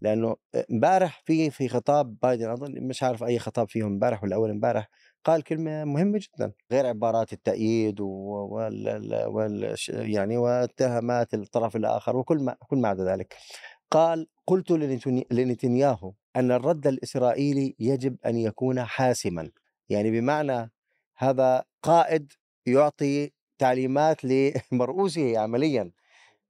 لأنه 0.00 0.36
امبارح 0.70 1.22
في 1.24 1.50
في 1.50 1.68
خطاب 1.68 2.16
بايدن 2.22 2.50
أظن 2.50 2.72
مش 2.80 3.02
عارف 3.02 3.24
أي 3.24 3.38
خطاب 3.38 3.68
فيهم 3.68 3.86
امبارح 3.86 4.24
ولا 4.24 4.36
أول 4.36 4.50
امبارح 4.50 4.88
قال 5.24 5.42
كلمة 5.42 5.84
مهمة 5.84 6.18
جدا. 6.18 6.52
غير 6.72 6.86
عبارات 6.86 7.32
التأييد 7.32 8.00
وال, 8.00 9.24
وال 9.26 9.76
يعني 9.88 10.36
واتهامات 10.36 11.34
الطرف 11.34 11.76
الآخر 11.76 12.16
وكل 12.16 12.38
ما 12.38 12.56
كل 12.68 12.76
ما 12.78 12.88
عدا 12.88 13.04
ذلك. 13.04 13.36
قال 13.90 14.26
قلت 14.46 14.70
لنتنياهو 15.32 16.12
أن 16.36 16.52
الرد 16.52 16.86
الإسرائيلي 16.86 17.74
يجب 17.78 18.16
أن 18.26 18.36
يكون 18.36 18.84
حاسما. 18.84 19.50
يعني 19.88 20.10
بمعنى 20.10 20.70
هذا 21.16 21.64
قائد 21.82 22.32
يعطي 22.66 23.30
تعليمات 23.58 24.24
لمرؤوسه 24.24 25.38
عمليا. 25.38 25.90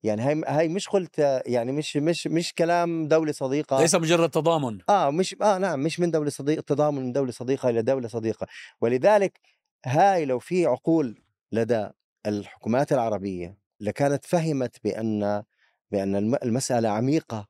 يعني 0.03 0.23
هاي 0.23 0.43
هاي 0.47 0.69
مش 0.69 0.89
قلت 0.89 1.19
يعني 1.47 1.73
مش 1.73 1.97
مش 1.97 2.27
مش 2.27 2.55
كلام 2.55 3.09
دولة 3.09 3.33
صديقة. 3.33 3.81
ليس 3.81 3.95
مجرد 3.95 4.31
تضامن. 4.31 4.79
آه 4.89 5.11
مش 5.11 5.37
آه 5.43 5.59
نعم 5.59 5.81
مش 5.81 6.01
من 6.01 6.11
دولة 6.11 6.31
صديقه 6.31 6.61
تضامن 6.61 7.03
من 7.03 7.13
دولة 7.13 7.33
صديقة 7.33 7.69
إلى 7.69 7.83
دولة 7.83 8.09
صديقة. 8.09 8.47
ولذلك 8.81 9.41
هاي 9.87 10.25
لو 10.25 10.39
في 10.39 10.67
عقول 10.67 11.23
لدى 11.53 11.89
الحكومات 12.27 12.93
العربية 12.93 13.59
لكانت 13.81 14.25
فهمت 14.25 14.77
بأن 14.85 15.43
بأن 15.91 16.35
المسألة 16.35 16.89
عميقة 16.89 17.49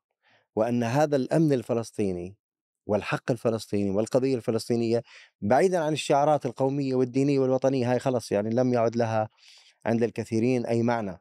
وأن 0.56 0.82
هذا 0.82 1.16
الأمن 1.16 1.52
الفلسطيني 1.52 2.36
والحق 2.86 3.30
الفلسطيني 3.30 3.90
والقضية 3.90 4.34
الفلسطينية 4.34 5.02
بعيدا 5.40 5.78
عن 5.78 5.92
الشعارات 5.92 6.46
القومية 6.46 6.94
والدينية 6.94 7.38
والوطنية 7.38 7.92
هاي 7.92 7.98
خلص 7.98 8.32
يعني 8.32 8.50
لم 8.50 8.72
يعد 8.72 8.96
لها 8.96 9.28
عند 9.86 10.02
الكثيرين 10.02 10.66
أي 10.66 10.82
معنى. 10.82 11.20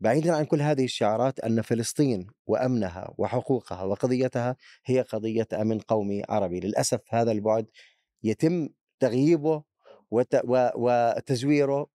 بعيدا 0.00 0.36
عن 0.36 0.44
كل 0.44 0.62
هذه 0.62 0.84
الشعارات 0.84 1.40
أن 1.40 1.62
فلسطين 1.62 2.26
وأمنها 2.46 3.14
وحقوقها 3.18 3.82
وقضيتها 3.82 4.56
هي 4.84 5.00
قضية 5.00 5.48
أمن 5.54 5.78
قومي 5.78 6.22
عربي، 6.28 6.60
للأسف 6.60 7.00
هذا 7.08 7.32
البعد 7.32 7.66
يتم 8.22 8.68
تغييبه 9.00 9.62
وتزويره 10.74 11.86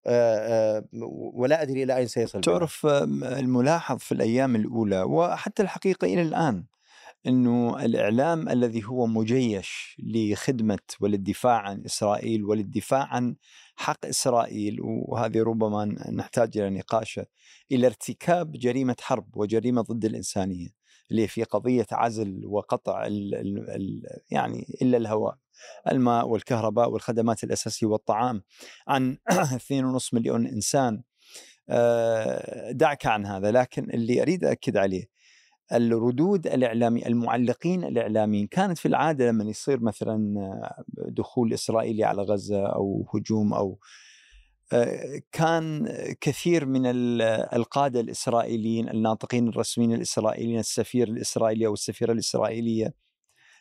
ولا 1.34 1.62
أدري 1.62 1.84
إلى 1.84 1.98
أين 1.98 2.08
سيصل 2.08 2.42
تعرف 2.42 2.86
الملاحظ 2.86 3.98
في 3.98 4.12
الأيام 4.12 4.56
الأولى 4.56 5.02
وحتى 5.02 5.64
الحقيقة 5.64 6.06
إلى 6.06 6.22
الآن 6.22 6.64
إنه 7.28 7.86
الإعلام 7.86 8.50
الذي 8.50 8.84
هو 8.86 9.08
مجيش 9.08 9.98
لخدمة 10.00 10.80
وللدفاع 11.00 11.58
عن 11.58 11.86
إسرائيل 11.86 12.44
وللدفاع 12.44 13.04
عن 13.04 13.36
حق 13.76 14.06
إسرائيل 14.06 14.78
وهذه 14.82 15.44
ربما 15.44 15.86
نحتاج 16.12 16.58
إلى 16.58 16.70
نقاشه 16.70 17.26
إلى 17.72 17.88
ارتكاب 17.88 18.52
جريمة 18.52 18.96
حرب 19.02 19.38
وجريمة 19.38 19.82
ضد 19.82 20.06
الإنسانية 20.06 20.68
اللي 21.12 21.28
في 21.28 21.44
قضية 21.44 21.88
عزل 21.92 22.46
وقطع 22.46 23.06
ال 23.06 23.36
ال 23.36 23.70
ال 23.70 24.02
يعني 24.32 24.78
إلا 24.82 24.98
الهواء 24.98 25.38
الماء 25.92 26.28
والكهرباء 26.28 26.90
والخدمات 26.90 27.44
الأساسية 27.44 27.88
والطعام 27.88 28.44
عن 28.88 29.18
2.5 29.32 30.14
مليون 30.14 30.48
إنسان. 30.48 31.04
آه، 31.70 32.72
دعك 32.72 33.06
عن 33.06 33.26
هذا 33.26 33.52
لكن 33.52 33.90
اللي 33.90 34.22
أريد 34.22 34.46
أكد 34.46 34.78
عليه 34.78 35.10
الردود 35.74 36.48
الإعلامي 36.48 37.08
المعلقين 37.08 37.84
الإعلاميين. 37.84 38.48
كانت 38.48 38.78
في 38.78 38.88
العادة 38.88 39.28
لما 39.28 39.44
يصير 39.44 39.80
مثلا 39.80 40.36
دخول 40.98 41.54
إسرائيلي 41.54 42.04
على 42.04 42.22
غزة 42.22 42.66
أو 42.66 43.06
هجوم 43.14 43.54
أو 43.54 43.80
كان 45.32 45.88
كثير 46.22 46.66
من 46.66 46.82
القادة 47.54 48.00
الإسرائيليين 48.00 48.90
الناطقين 48.90 49.48
الرسميين 49.48 49.94
الإسرائيليين 49.94 50.60
السفير 50.60 51.08
الإسرائيلي 51.08 51.68
أو 51.68 51.74
السفيرة 51.74 52.12
الإسرائيلية. 52.12 52.94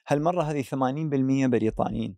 هالمرة 0.09 0.43
هذه 0.43 0.63
80% 0.63 1.47
بريطانيين. 1.47 2.17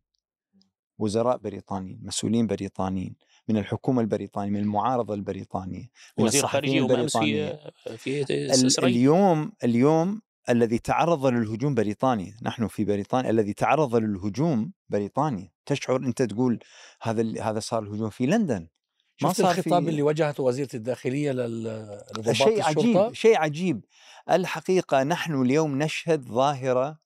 وزراء 0.98 1.36
بريطانيين 1.36 2.00
مسؤولين 2.02 2.46
بريطانيين. 2.46 3.16
من 3.48 3.56
الحكومة 3.56 4.00
البريطانية 4.00 4.50
من 4.50 4.60
المعارضة 4.60 5.14
البريطانية 5.14 5.90
من 6.18 6.24
وزير 6.24 6.46
خارجيه 6.46 6.82
وامس 6.82 7.16
في 7.16 7.56
في 7.96 8.24
إسرائيل. 8.50 8.96
اليوم 8.96 9.52
اليوم 9.64 10.22
الذي 10.48 10.78
تعرض 10.78 11.26
للهجوم 11.26 11.74
بريطانيا 11.74 12.36
نحن 12.42 12.66
في 12.66 12.84
بريطانيا 12.84 13.30
الذي 13.30 13.52
تعرض 13.52 13.96
للهجوم 13.96 14.72
بريطانيا. 14.88 15.52
تشعر 15.66 15.96
أنت 15.96 16.22
تقول 16.22 16.58
هذا 17.02 17.42
هذا 17.42 17.60
صار 17.60 17.82
الهجوم 17.82 18.10
في 18.10 18.26
لندن. 18.26 18.68
ما 19.22 19.32
صار 19.32 19.50
الخطاب 19.50 19.84
في... 19.84 19.90
اللي 19.90 20.02
وجهته 20.02 20.42
وزيرة 20.42 20.68
الداخلية 20.74 21.32
للضباط 21.32 22.32
شيء 22.32 22.62
عجيب 22.62 23.12
شيء 23.12 23.38
عجيب. 23.38 23.84
الحقيقة 24.30 25.02
نحن 25.02 25.42
اليوم 25.42 25.78
نشهد 25.82 26.28
ظاهرة 26.28 26.98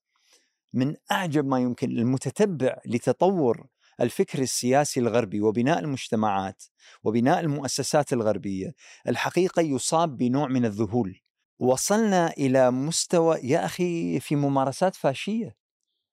من 0.73 0.95
أعجب 1.11 1.45
ما 1.45 1.59
يمكن 1.59 1.89
المتتبع 1.89 2.77
لتطور 2.85 3.67
الفكر 4.01 4.39
السياسي 4.39 4.99
الغربي 4.99 5.41
وبناء 5.41 5.79
المجتمعات 5.79 6.63
وبناء 7.03 7.39
المؤسسات 7.39 8.13
الغربية 8.13 8.73
الحقيقة 9.07 9.61
يصاب 9.61 10.17
بنوع 10.17 10.47
من 10.47 10.65
الذهول. 10.65 11.19
وصلنا 11.59 12.33
إلى 12.37 12.71
مستوى 12.71 13.39
يا 13.43 13.65
أخي 13.65 14.19
في 14.19 14.35
ممارسات 14.35 14.95
فاشية. 14.95 15.55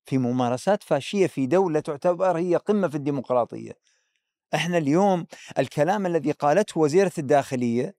في 0.04 0.18
ممارسات 0.18 0.82
فاشية 0.82 1.26
في 1.26 1.46
دولة 1.46 1.80
تعتبر 1.80 2.38
هي 2.38 2.56
قمة 2.56 2.88
في 2.88 2.94
الديمقراطية. 2.94 3.72
إحنا 4.54 4.78
اليوم 4.78 5.26
الكلام 5.58 6.06
الذي 6.06 6.30
قالته 6.32 6.80
وزيرة 6.80 7.12
الداخلية 7.18 7.94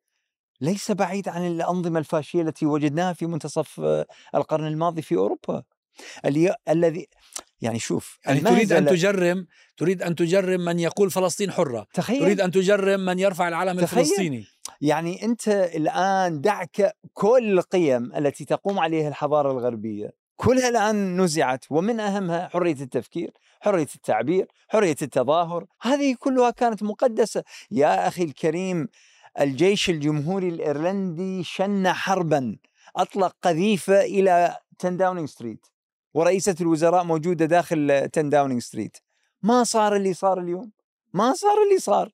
ليس 0.62 0.92
بعيد 0.92 1.30
عن 1.30 1.48
الأنظمة 1.48 2.00
الفاشية 2.00 2.42
التي 2.42 2.66
وجدناها 2.66 3.14
في 3.14 3.26
منتصف 3.26 3.80
القرن 4.36 4.68
الماضي 4.68 5.02
في 5.02 5.16
أوروبا. 5.16 5.64
الذي 6.70 7.08
يعني 7.62 7.80
شوف 7.80 8.20
يعني 8.26 8.40
تريد 8.40 8.74
أن 8.74 8.86
تجرم 8.86 9.48
تريد 9.78 10.02
أن 10.02 10.16
تجرم 10.16 10.62
من 10.62 10.80
يقول 10.80 11.12
فلسطين 11.12 11.52
حرة. 11.52 11.88
تخيل. 11.94 12.20
تريد 12.20 12.42
أن 12.42 12.52
تجرم 12.52 13.00
من 13.00 13.20
يرفع 13.20 13.48
العلم 13.48 13.82
تخيل. 13.82 14.00
الفلسطيني. 14.00 14.46
يعني 14.82 15.24
أنت 15.24 15.48
الآن 15.48 16.42
دعك 16.42 16.94
كل 17.14 17.52
القيم 17.58 18.16
التي 18.16 18.46
تقوم 18.46 18.80
عليها 18.80 19.08
الحضارة 19.08 19.52
الغربية. 19.52 20.14
كلها 20.36 20.70
الآن 20.70 21.22
نزعت 21.22 21.66
ومن 21.70 22.00
أهمها 22.00 22.48
حرية 22.48 22.82
التفكير 22.82 23.32
حرية 23.60 23.88
التعبير 23.96 24.48
حرية 24.68 24.96
التظاهر. 25.02 25.66
هذه 25.82 26.16
كلها 26.20 26.50
كانت 26.50 26.84
مقدسة. 26.84 27.44
يا 27.72 28.08
أخي 28.08 28.24
الكريم 28.24 28.88
الجيش 29.40 29.90
الجمهوري 29.90 30.50
الإيرلندي 30.50 31.44
شن 31.44 31.94
حربا. 31.94 32.58
أطلق 32.96 33.36
قذيفة 33.42 34.02
إلى 34.02 34.58
10 34.80 34.90
داونينج 34.90 35.30
ستريت 35.30 35.68
ورئيسة 36.14 36.56
الوزراء 36.62 37.04
موجودة 37.04 37.46
داخل 37.46 37.92
10 37.92 38.22
داونينج 38.22 38.62
ستريت 38.62 38.98
ما 39.44 39.64
صار 39.64 39.96
اللي 39.96 40.14
صار 40.14 40.40
اليوم؟ 40.40 40.72
ما 41.14 41.34
صار 41.34 41.64
اللي 41.64 41.80
صار. 41.80 42.12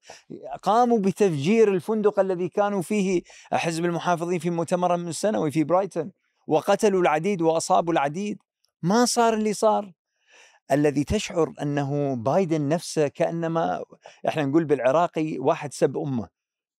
قاموا 0.63 0.99
بتفجير 0.99 1.73
الفندق 1.73 2.19
الذي 2.19 2.49
كانوا 2.49 2.81
فيه 2.81 3.21
حزب 3.53 3.85
المحافظين 3.85 4.39
في 4.39 4.49
مؤتمرهم 4.49 5.07
السنوي 5.07 5.51
في 5.51 5.63
برايتون 5.63 6.11
وقتلوا 6.47 7.01
العديد 7.01 7.41
وأصابوا 7.41 7.93
العديد. 7.93 8.37
ما 8.81 9.05
صار 9.05 9.33
اللي 9.33 9.53
صار. 9.53 9.93
الذي 10.71 11.03
تشعر 11.03 11.53
أنه 11.61 12.15
بايدن 12.15 12.67
نفسه 12.67 13.07
كأنما 13.07 13.83
إحنا 14.27 14.45
نقول 14.45 14.65
بالعراقي 14.65 15.37
واحد 15.39 15.73
سب 15.73 15.97
أمه. 15.97 16.29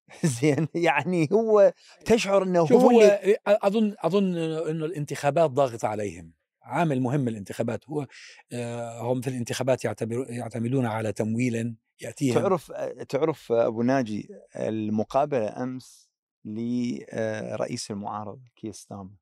زين 0.40 0.68
يعني 0.74 1.28
هو 1.32 1.72
تشعر 2.04 2.42
إنه 2.42 2.60
هو, 2.60 2.90
هو 2.90 3.20
أظن 3.46 3.94
أظن 3.98 4.36
إنه 4.38 4.84
الانتخابات 4.84 5.50
ضاغطه 5.50 5.88
عليهم. 5.88 6.32
عامل 6.64 7.00
مهم 7.00 7.28
الانتخابات 7.28 7.88
هو 7.88 8.06
هم 9.00 9.20
في 9.20 9.30
الانتخابات 9.30 9.84
يعتمدون 10.28 10.86
على 10.86 11.12
تمويل 11.12 11.76
يأتيهم. 12.00 12.34
تعرف 12.34 12.72
تعرف 13.08 13.52
أبو 13.52 13.82
ناجي 13.82 14.28
المقابلة 14.56 15.62
أمس 15.62 16.08
لرئيس 16.44 17.90
المعارضة 17.90 18.42
كير 18.56 18.79
ستارمر 18.79 19.16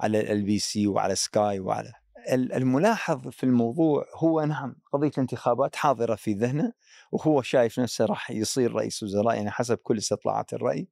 على 0.00 0.32
LBC 0.32 0.86
وعلى 0.86 1.14
سكاي 1.14 1.60
وعلى 1.60 1.92
الملاحظ 2.32 3.28
في 3.28 3.44
الموضوع 3.44 4.06
هو 4.14 4.44
نعم 4.44 4.76
قضية 4.92 5.08
الانتخابات 5.08 5.76
حاضرة 5.76 6.14
في 6.14 6.32
ذهنه 6.32 6.72
وهو 7.12 7.42
شايف 7.42 7.80
نفسه 7.80 8.04
راح 8.04 8.30
يصير 8.30 8.72
رئيس 8.72 9.02
وزراء 9.02 9.34
يعني 9.36 9.50
حسب 9.50 9.76
كل 9.76 9.98
استطلاعات 9.98 10.52
الرأي. 10.52 10.88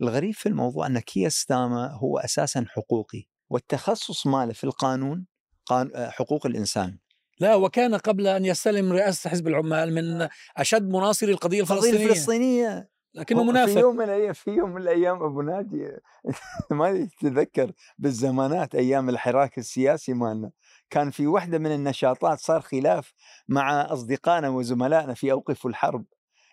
الغريب 0.00 0.34
في 0.34 0.48
الموضوع 0.48 0.86
أن 0.86 0.98
كيستاما 0.98 1.92
هو 1.92 2.18
أساسا 2.18 2.64
حقوقي. 2.68 3.29
والتخصص 3.50 4.26
ماله 4.26 4.52
في 4.52 4.64
القانون 4.64 5.26
آه، 5.70 6.10
حقوق 6.10 6.46
الإنسان؟ 6.46 6.98
لا 7.40 7.54
وكان 7.54 7.94
قبل 7.94 8.26
أن 8.26 8.44
يستلم 8.44 8.92
رئاسة 8.92 9.30
حزب 9.30 9.48
العمال 9.48 9.94
من 9.94 10.28
أشد 10.56 10.88
مناصري 10.88 11.32
القضية 11.32 11.60
الفلسطينية. 11.60 11.92
القضية 11.92 12.10
الفلسطينية! 12.10 12.90
لكنه 13.14 13.44
منافق 13.44 13.72
في 13.72 13.80
يوم 13.80 13.96
من 13.96 14.04
الأيام 14.04 14.32
في 14.32 14.50
يوم 14.50 14.70
من 14.70 14.82
الأيام 14.82 15.22
أبو 15.22 15.42
نادي 15.42 15.88
ما 16.70 17.08
تتذكر 17.20 17.72
بالزمانات 17.98 18.74
أيام 18.74 19.08
الحراك 19.08 19.58
السياسي 19.58 20.12
مالنا. 20.12 20.50
كان 20.90 21.10
في 21.10 21.26
واحدة 21.26 21.58
من 21.58 21.74
النشاطات 21.74 22.38
صار 22.38 22.60
خلاف 22.60 23.12
مع 23.48 23.92
أصدقائنا 23.92 24.48
وزملائنا 24.48 25.14
في 25.14 25.32
أوقف 25.32 25.66
الحرب 25.66 26.04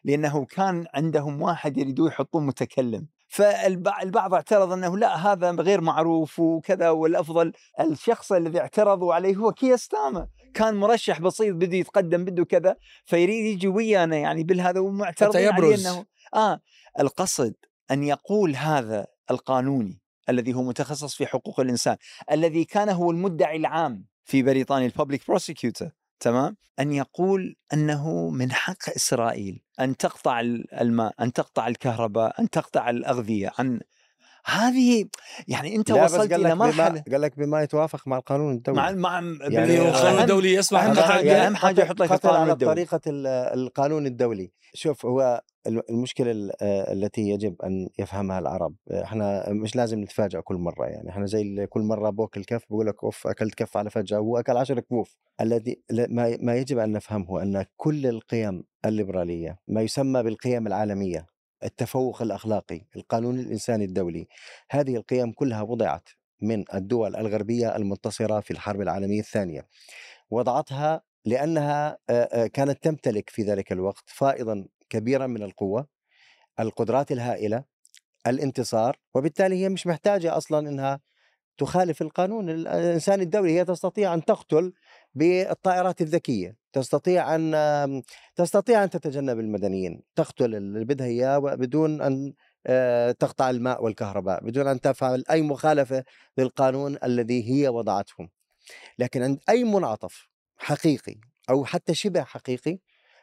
لأنه 0.04 0.46
كان 0.46 0.86
عندهم 0.94 1.42
واحد 1.42 1.78
يريدوا 1.78 2.08
يحطون 2.08 2.46
متكلم. 2.46 3.08
فالبعض 3.28 4.34
اعترض 4.34 4.72
إنه 4.72 4.98
لا 4.98 5.16
هذا 5.16 5.52
غير 5.52 5.82
معروف 5.82 6.40
وكذا 6.40 6.90
والأفضل 6.90 7.52
الشخص 7.80 8.32
الذي 8.32 8.60
اعترضوا 8.60 9.14
عليه 9.14 9.36
هو 9.36 9.52
كير 9.52 9.77
ستارمر. 9.77 10.28
كان 10.54 10.76
مرشح 10.76 11.22
بسيط 11.22 11.56
بده 11.56 11.78
يتقدم 11.78 12.26
بده 12.26 12.46
كذا 12.46 12.76
فيريد 13.06 13.46
يجي 13.46 13.68
ويانا 13.68 14.18
يعني 14.18 14.44
بالهذا 14.44 14.80
ومعترض 14.80 15.36
عليه 15.38 15.76
إنه 15.76 16.06
آه. 16.34 16.62
القصد 17.00 17.56
أن 17.92 18.04
يقول 18.04 18.56
هذا 18.56 19.08
القانوني 19.32 20.02
الذي 20.30 20.54
هو 20.54 20.64
متخصص 20.64 21.16
في 21.16 21.28
حقوق 21.28 21.60
الإنسان 21.60 21.98
الذي 22.32 22.66
كان 22.66 22.90
هو 22.90 23.12
المدعي 23.12 23.58
العام 23.58 24.06
في 24.24 24.44
بريطانيا 24.44 24.88
ال 24.88 24.93
public 24.93 25.28
prosecutor 25.28 25.90
تمام؟ 26.20 26.58
أن 26.80 26.94
يقول 26.94 27.56
أنه 27.74 28.30
من 28.30 28.52
حق 28.52 28.90
إسرائيل 28.96 29.62
أن 29.80 29.98
تقطع 29.98 30.40
الماء 30.82 31.14
أن 31.20 31.34
تقطع 31.34 31.68
الكهرباء 31.68 32.42
أن 32.42 32.50
تقطع 32.50 32.90
الأغذية 32.90 33.52
عن 33.60 33.80
هذه 34.48 35.06
يعني 35.48 35.76
أنت 35.76 35.92
وصلت 35.92 36.34
إلى 36.34 36.56
مرحلة 36.56 37.04
قال 37.12 37.22
لك 37.22 37.38
بما 37.38 37.62
يتوافق 37.62 38.08
مع 38.08 38.18
القانون 38.18 38.56
الدولي. 38.56 38.78
مع 38.78 38.92
مع 38.92 39.38
يعني 39.42 39.90
القانون 39.90 40.22
الدولي 40.22 40.54
يسمح 40.54 40.84
أهم 40.84 40.96
حاجة 40.96 41.48
أهم 41.48 41.56
حاجة 41.56 41.82
يحط 41.82 42.00
لك 42.00 42.12
القانون 42.12 42.40
على 42.40 42.52
الدولي. 42.52 42.74
طريقة 42.74 43.02
القانون 43.54 44.06
الدولي. 44.06 44.52
شوف 44.74 45.06
هو 45.06 45.42
المشكلة 45.68 46.52
التي 46.62 47.22
يجب 47.22 47.62
أن 47.62 47.90
يفهمها 48.00 48.40
العرب. 48.40 48.76
إحنا 48.92 49.50
مش 49.50 49.76
لازم 49.76 50.00
نتفاجئ 50.00 50.42
كل 50.42 50.56
مرة 50.56 50.86
يعني. 50.86 51.10
إحنا 51.10 51.26
زي 51.26 51.68
كل 51.70 51.82
مرة 51.82 52.10
بوكل 52.10 52.44
كف 52.44 52.64
بقول 52.70 52.88
لك 52.88 53.04
أوف 53.04 53.28
أكلت 53.28 53.56
كف 53.56 53.78
على 53.78 53.90
فجأة 53.90 54.18
هو 54.18 54.40
أكل 54.40 54.58
عشر 54.58 54.80
كفوف. 54.80 55.18
الذي 55.42 55.82
ما 56.40 56.56
يجب 56.56 56.78
أن 56.78 56.92
نفهمه 56.92 57.42
أن 57.42 57.66
كل 57.78 58.08
القيم 58.08 58.64
الليبرالية 58.86 59.60
ما 59.68 59.82
يسمى 59.82 60.24
بالقيم 60.24 60.68
العالمية 60.68 61.26
التفوق 61.64 62.22
الأخلاقي، 62.22 62.82
القانون 62.96 63.40
الإنساني 63.40 63.86
الدولي، 63.86 64.28
هذه 64.72 64.96
القيم 64.96 65.32
كلها 65.32 65.62
وضعت 65.62 66.10
من 66.42 66.64
الدول 66.74 67.16
الغربية 67.16 67.76
المنتصرة 67.76 68.40
في 68.40 68.52
الحرب 68.52 68.82
العالمية 68.82 69.20
الثانية. 69.20 69.68
وضعتها 70.32 71.02
لأنها 71.26 71.98
كانت 72.54 72.84
تمتلك 72.84 73.30
في 73.30 73.44
ذلك 73.44 73.72
الوقت 73.72 74.04
فائضا 74.08 74.68
كبيرا 74.90 75.28
من 75.28 75.44
القوة، 75.44 75.88
القدرات 76.60 77.12
الهائلة، 77.12 77.64
الانتصار، 78.28 79.00
وبالتالي 79.14 79.56
هي 79.56 79.70
مش 79.70 79.88
محتاجة 79.88 80.38
أصلا 80.38 80.70
إنها 80.70 81.00
تخالف 81.58 82.02
القانون 82.02 82.50
الإنساني 82.50 83.24
الدولي، 83.24 83.60
هي 83.60 83.66
تستطيع 83.66 84.14
أن 84.14 84.26
تقتل 84.26 84.74
بالطائرات 85.18 86.02
الذكية. 86.02 86.56
تستطيع 86.74 87.36
أن 87.36 88.04
تستطيع 88.36 88.84
أن 88.84 88.90
تتجنب 88.90 89.40
المدنيين. 89.40 90.02
تقتل 90.16 90.56
اللي 90.56 90.86
بدها 90.86 91.08
إياه 91.08 91.38
بدون 91.38 92.02
أن 92.02 92.34
آه، 92.68 93.12
تقطع 93.12 93.50
الماء 93.50 93.84
والكهرباء. 93.84 94.44
بدون 94.44 94.68
أن 94.68 94.82
تفعل 94.82 95.24
أي 95.32 95.42
مخالفة 95.42 96.04
للقانون 96.38 96.98
الذي 97.04 97.50
هي 97.52 97.68
وضعته. 97.68 98.28
لكن 99.00 99.24
عند 99.24 99.40
أي 99.50 99.64
منعطف 99.64 100.28
حقيقي 100.58 101.16
أو 101.50 101.66
حتى 101.66 101.94
شبه 101.94 102.24
حقيقي 102.24 102.80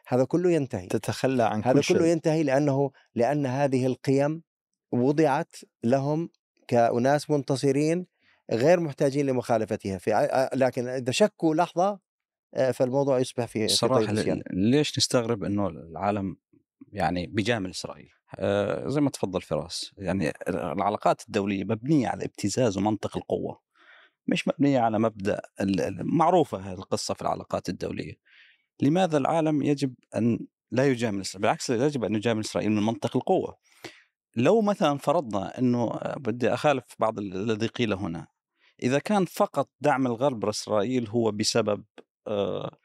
هذا 0.07 0.23
كله 0.23 0.51
ينتهي. 0.51 0.87
تتخلى 0.87 1.43
عن 1.43 1.63
هذا 1.63 1.81
كل 1.81 1.87
كله 1.87 1.99
شيء. 1.99 2.07
ينتهي 2.07 2.43
لأنه 2.43 2.91
لأن 3.15 3.45
هذه 3.45 3.85
القيم 3.85 4.43
وضعت 4.91 5.55
لهم 5.83 6.29
كأناس 6.67 7.29
منتصرين 7.29 8.14
غير 8.51 8.79
محتاجين 8.79 9.25
لمخالفتها 9.25 9.97
في 9.97 10.49
لكن 10.53 10.87
إذا 10.87 11.11
شكوا 11.11 11.55
لحظة 11.55 11.99
آه، 12.53 12.71
فالموضوع 12.71 13.19
يصبح 13.19 13.45
في 13.45 13.67
في 13.67 13.73
صراحة 13.73 13.99
طيب 14.05 14.09
السيان. 14.09 14.37
ل- 14.37 14.43
ليش 14.71 14.97
نستغرب 14.97 15.43
إنه 15.43 15.67
العالم 15.67 16.37
يعني 16.91 17.27
بيجامل 17.27 17.69
إسرائيل 17.69 18.09
آه 18.39 18.87
زي 18.87 19.01
ما 19.01 19.09
تفضل 19.09 19.41
فراس 19.41 19.91
يعني 19.97 20.33
العلاقات 20.49 21.21
الدولية 21.27 21.63
مبنية 21.63 22.07
على 22.07 22.25
ابتزاز 22.25 22.77
ومنطق 22.77 23.17
القوة 23.17 23.61
مش 24.27 24.47
مبنية 24.47 24.79
على 24.79 24.99
مبدأ 24.99 25.41
معروفة 26.01 26.57
هذه 26.57 26.73
القصة 26.77 27.13
في 27.13 27.21
العلاقات 27.21 27.69
الدولية 27.69 28.13
لماذا 28.81 29.17
العالم 29.17 29.61
يجب 29.63 29.93
أن 30.15 30.39
لا 30.71 30.87
يجامل 30.87 31.21
إسرائيل؟ 31.21 31.41
بالعكس 31.41 31.69
يجب 31.69 32.03
أن 32.03 32.15
يجامل 32.15 32.39
إسرائيل 32.39 32.71
من 32.71 32.83
منطق 32.83 33.17
القوة 33.17 33.57
لو 34.35 34.61
مثلا 34.61 34.97
فرضنا 34.97 35.59
إنه 35.59 35.83
آه، 35.91 36.15
بدي 36.17 36.53
أخالف 36.53 36.83
بعض 36.99 37.19
ال- 37.19 37.35
الذي 37.51 37.67
قيل 37.67 37.93
هنا 37.93 38.27
إذا 38.83 38.99
كان 38.99 39.25
فقط 39.25 39.69
دعم 39.81 40.07
الغرب 40.07 40.45
لاسرائيل 40.45 41.07
هو 41.07 41.31
بسبب 41.31 41.83
آه، 42.27 42.77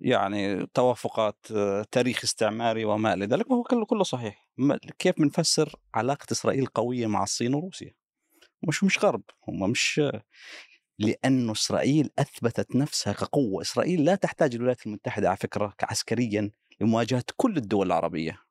يعني 0.00 0.66
توافقات 0.66 1.46
آه، 1.56 1.86
تاريخ 1.90 2.24
استعماري 2.24 2.84
وما 2.84 3.14
إلى 3.14 3.26
ذلك 3.26 3.50
وهو 3.50 3.62
كله 3.62 3.86
كله 3.86 4.04
صحيح. 4.04 4.48
كيف 4.98 5.14
بنفسر 5.20 5.76
علاقة 5.94 6.26
إسرائيل 6.32 6.66
قوية 6.66 7.06
مع 7.06 7.22
الصين 7.22 7.54
وروسيا؟ 7.54 7.94
مش 8.62 8.84
مش 8.84 9.04
غرب 9.04 9.22
هم 9.48 9.70
مش 9.70 10.00
لأنه 10.98 11.52
إسرائيل 11.52 12.10
أثبتت 12.18 12.76
نفسها 12.76 13.12
كقوة. 13.12 13.62
إسرائيل 13.62 14.04
لا 14.04 14.14
تحتاج 14.14 14.54
الولايات 14.54 14.86
المتحدة 14.86 15.28
على 15.28 15.36
فكرة 15.36 15.74
عسكريا 15.82 16.50
لمواجهة 16.80 17.24
كل 17.36 17.56
الدول 17.56 17.86
العربية. 17.86 18.45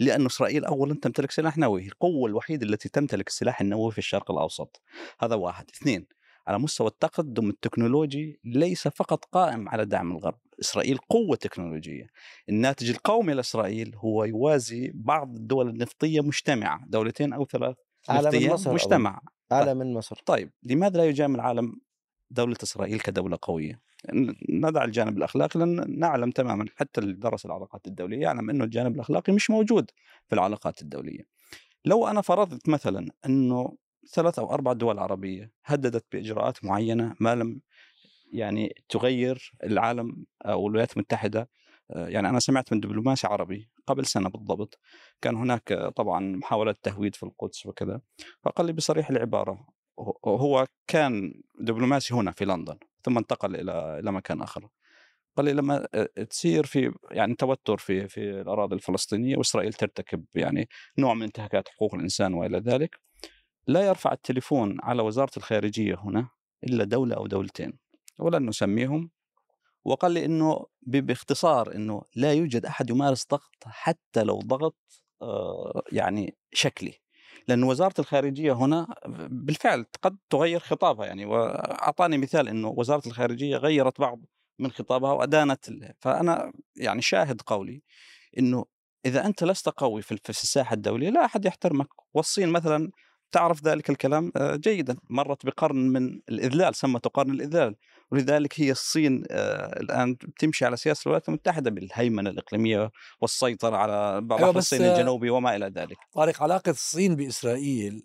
لأن 0.00 0.26
إسرائيل 0.26 0.64
أولا 0.64 0.94
تمتلك 0.94 1.30
سلاح 1.30 1.58
نووي 1.58 1.86
القوة 1.86 2.28
الوحيدة 2.28 2.66
التي 2.66 2.88
تمتلك 2.88 3.28
السلاح 3.28 3.60
النووي 3.60 3.92
في 3.92 3.98
الشرق 3.98 4.30
الأوسط. 4.30 4.82
هذا 5.20 5.34
واحد. 5.34 5.70
اثنين 5.70 6.06
على 6.46 6.58
مستوى 6.58 6.86
التقدم 6.86 7.48
التكنولوجي 7.48 8.40
ليس 8.44 8.88
فقط 8.88 9.24
قائم 9.24 9.68
على 9.68 9.84
دعم 9.84 10.12
الغرب. 10.12 10.38
إسرائيل 10.60 10.98
قوة 10.98 11.36
تكنولوجية. 11.36 12.06
الناتج 12.48 12.90
القومي 12.90 13.34
لإسرائيل 13.34 13.96
هو 13.96 14.24
يوازي 14.24 14.92
بعض 14.94 15.36
الدول 15.36 15.68
النفطية 15.68 16.20
مجتمعة. 16.20 16.80
دولتين 16.86 17.32
أو 17.32 17.44
ثلاث 17.44 17.76
أعلى 18.10 18.40
من 18.40 18.48
مصر. 18.48 18.72
مجتمع 18.72 19.20
أعلى 19.52 19.74
من 19.74 19.94
مصر. 19.94 20.16
طيب 20.26 20.52
لماذا 20.62 20.96
لا 20.96 21.04
يجامل 21.04 21.34
العالم 21.34 21.80
دولة 22.30 22.56
إسرائيل 22.62 23.00
كدولة 23.00 23.38
قوية. 23.42 23.80
ن- 24.12 24.34
ندع 24.66 24.84
الجانب 24.84 25.18
الأخلاقي 25.18 25.60
لأن 25.60 25.98
نعلم 25.98 26.30
تماما 26.30 26.66
حتى 26.76 27.00
اللي 27.00 27.12
درس 27.12 27.46
العلاقات 27.46 27.86
الدولية 27.86 28.20
يعلم 28.20 28.50
أنه 28.50 28.64
الجانب 28.64 28.94
الأخلاقي 28.94 29.32
مش 29.32 29.50
موجود 29.50 29.90
في 30.26 30.34
العلاقات 30.34 30.82
الدولية. 30.82 31.26
لو 31.84 32.06
أنا 32.08 32.20
فرضت 32.20 32.68
مثلا 32.68 33.10
أنه 33.26 33.76
ثلاث 34.14 34.38
أو 34.38 34.50
أربع 34.54 34.72
دول 34.72 34.98
عربية 34.98 35.52
هددت 35.64 36.04
بإجراءات 36.12 36.64
معينة 36.64 37.14
ما 37.20 37.34
لم 37.34 37.60
يعني 38.32 38.74
تغير 38.88 39.52
العالم 39.64 40.26
أو 40.42 40.66
الولايات 40.66 40.92
المتحدة 40.92 41.48
آه، 41.90 42.08
يعني 42.08 42.28
أنا 42.28 42.38
سمعت 42.38 42.72
من 42.72 42.80
دبلوماسي 42.80 43.26
عربي 43.26 43.68
قبل 43.86 44.06
سنة 44.06 44.28
بالضبط 44.28 44.78
كان 45.22 45.36
هناك 45.36 45.92
طبعا 45.96 46.36
محاولة 46.36 46.74
تهويد 46.82 47.14
في 47.14 47.22
القدس 47.22 47.66
وكذا 47.66 48.00
فقال 48.42 48.66
لي 48.66 48.72
بصريح 48.72 49.10
العبارة 49.10 49.66
هو- 49.98 50.66
كان 50.86 51.42
دبلوماسي 51.60 52.14
هنا 52.14 52.30
في 52.32 52.44
لندن 52.44 52.78
ثم 53.04 53.18
انتقل 53.18 53.56
إلى 53.56 53.98
إلى 53.98 54.12
مكان 54.12 54.42
آخر. 54.42 54.68
قال 55.36 55.44
لي 55.46 55.52
لما 55.52 55.86
تصير 56.30 56.66
في 56.66 56.92
يعني 57.10 57.34
توتر 57.34 57.76
في 57.76 58.08
في 58.08 58.20
الأراضي 58.40 58.74
الفلسطينية 58.74 59.36
وإسرائيل 59.36 59.72
ترتكب 59.72 60.24
يعني 60.34 60.68
نوع 60.98 61.14
من 61.14 61.22
انتهاكات 61.22 61.68
حقوق 61.68 61.94
الإنسان 61.94 62.34
وإلى 62.34 62.58
ذلك 62.58 63.00
لا 63.66 63.86
يرفع 63.86 64.12
التليفون 64.12 64.76
على 64.82 65.02
وزارة 65.02 65.30
الخارجية 65.36 65.94
هنا 65.94 66.28
إلا 66.64 66.84
دولة 66.84 67.16
أو 67.16 67.26
دولتين 67.26 67.78
ولن 68.18 68.46
نسميهم. 68.48 69.10
وقال 69.84 70.12
لي 70.12 70.24
إنه 70.24 70.66
باختصار 70.82 71.74
إنه 71.74 72.02
لا 72.16 72.32
يوجد 72.32 72.66
أحد 72.66 72.90
يمارس 72.90 73.26
ضغط 73.30 73.54
حتى 73.66 74.22
لو 74.22 74.38
ضغط 74.38 74.76
آه، 75.22 75.82
يعني 75.92 76.36
شكلي. 76.52 76.94
لأن 77.48 77.62
وزارة 77.62 77.94
الخارجية 77.98 78.52
هنا 78.52 78.86
بالفعل 79.28 79.86
قد 80.02 80.16
تغير 80.30 80.60
خطابها 80.60 81.06
يعني 81.06 81.24
وأعطاني 81.24 82.18
مثال 82.18 82.48
أنه 82.48 82.68
وزارة 82.68 83.06
الخارجية 83.06 83.56
غيرت 83.56 84.00
بعض 84.00 84.20
من 84.58 84.70
خطابها 84.70 85.12
وأدانت 85.12 85.70
فأنا 86.00 86.52
يعني 86.76 87.02
شاهد 87.02 87.40
قولي 87.42 87.82
أنه 88.38 88.64
إذا 89.06 89.26
أنت 89.26 89.44
لست 89.44 89.68
قوي 89.68 90.02
في 90.02 90.16
في 90.16 90.30
الساحة 90.30 90.74
الدولية 90.74 91.10
لا 91.10 91.24
أحد 91.24 91.44
يحترمك. 91.44 91.88
والصين 92.14 92.48
مثلا 92.48 92.90
تعرف 93.32 93.64
ذلك 93.64 93.90
الكلام 93.90 94.32
آه، 94.36 94.56
جيدا. 94.56 94.96
مرت 95.10 95.46
بقرن 95.46 95.76
من 95.76 96.20
الإذلال 96.28 96.74
سمته 96.74 97.10
قرن 97.10 97.30
الإذلال. 97.30 97.76
ولذلك 98.12 98.60
هي 98.60 98.70
الصين 98.70 99.24
آه، 99.30 99.80
الآن 99.80 100.14
بتمشي 100.14 100.64
على 100.64 100.76
سياسة 100.76 101.02
الولايات 101.06 101.28
المتحدة 101.28 101.70
بالهيمنة 101.70 102.30
الإقليمية 102.30 102.90
والسيطرة 103.20 103.76
على 103.76 104.20
بحر 104.20 104.38
أيوة 104.44 104.58
الصين 104.58 104.82
الجنوبي 104.82 105.30
وما 105.30 105.56
إلى 105.56 105.66
ذلك. 105.66 105.96
طارق 106.14 106.42
علاقة 106.42 106.70
الصين 106.70 107.16
بإسرائيل 107.16 108.02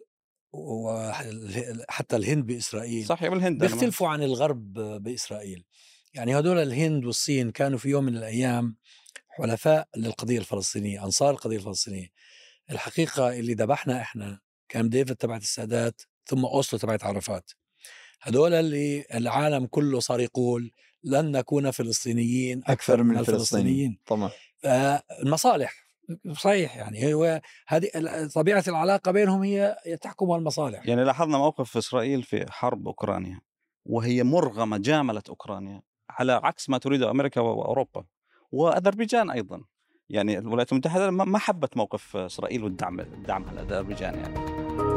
وحتى 0.54 2.16
الهند 2.16 2.46
بإسرائيل 2.46 3.06
صحيح 3.06 3.32
ما- 3.32 3.50
بيختلفوا 3.50 4.08
عن 4.08 4.24
الغرب 4.24 4.74
بإسرائيل. 4.74 5.66
يعني 6.14 6.40
هدول 6.40 6.58
الهند 6.58 7.06
والصين 7.06 7.52
كانوا 7.52 7.78
في 7.78 7.90
يوم 7.90 8.04
من 8.04 8.18
الأيام 8.18 8.76
حلفاء 9.30 9.88
للقضية 9.98 10.40
الفلسطينية 10.40 11.04
أنصار 11.06 11.30
القضية 11.32 11.58
الفلسطينية. 11.58 12.08
الحقيقة 12.72 13.40
اللي 13.40 13.54
ذبحنا 13.54 14.02
إحنا 14.02 14.40
كان 14.70 14.90
ديفيد 14.90 15.16
تبعت 15.16 15.42
السادات 15.42 16.02
ثم 16.26 16.46
أوسلو 16.46 16.80
تبعت 16.80 17.04
عرفات. 17.04 17.52
هدول 18.22 18.54
اللي 18.54 19.06
العالم 19.14 19.66
كله 19.66 20.00
صار 20.00 20.20
يقول 20.20 20.72
لن 21.04 21.32
نكون 21.32 21.72
فلسطينيين 21.72 22.62
أكثر 22.68 23.04
من 23.04 23.18
الفلسطينيين. 23.18 24.00
طبعا. 24.06 24.30
فالمصالح 24.64 25.74
صحيح 26.34 26.78
يعني 26.78 27.14
هو 27.14 27.42
هذه 27.68 27.90
طبيعة 28.36 28.64
العلاقة 28.68 29.12
بينهم 29.12 29.44
هي 29.44 29.78
تحكمها 30.02 30.38
المصالح. 30.38 30.88
يعني 30.88 31.04
لاحظنا 31.04 31.38
موقف 31.38 31.78
إسرائيل 31.78 32.24
في 32.24 32.52
حرب 32.52 32.88
أوكرانيا 32.88 33.42
وهي 33.86 34.24
مرغمة 34.24 34.78
جاملت 34.78 35.30
أوكرانيا 35.30 35.82
على 36.10 36.32
عكس 36.32 36.70
ما 36.70 36.78
تريده 36.78 37.12
أمريكا 37.12 37.42
وأوروبا 37.42 38.06
وأذربيجان 38.52 39.30
أيضا. 39.30 39.64
يعني 40.10 40.38
الولايات 40.38 40.72
المتحدة 40.72 41.12
ما 41.12 41.24
ما 41.24 41.40
حبت 41.40 41.78
موقف 41.78 42.18
إسرائيل 42.18 42.64
والدعم 42.64 43.00
الدعم 43.00 43.50
على 43.50 43.62
أذربيجان 43.62 44.16
يعني. 44.16 44.91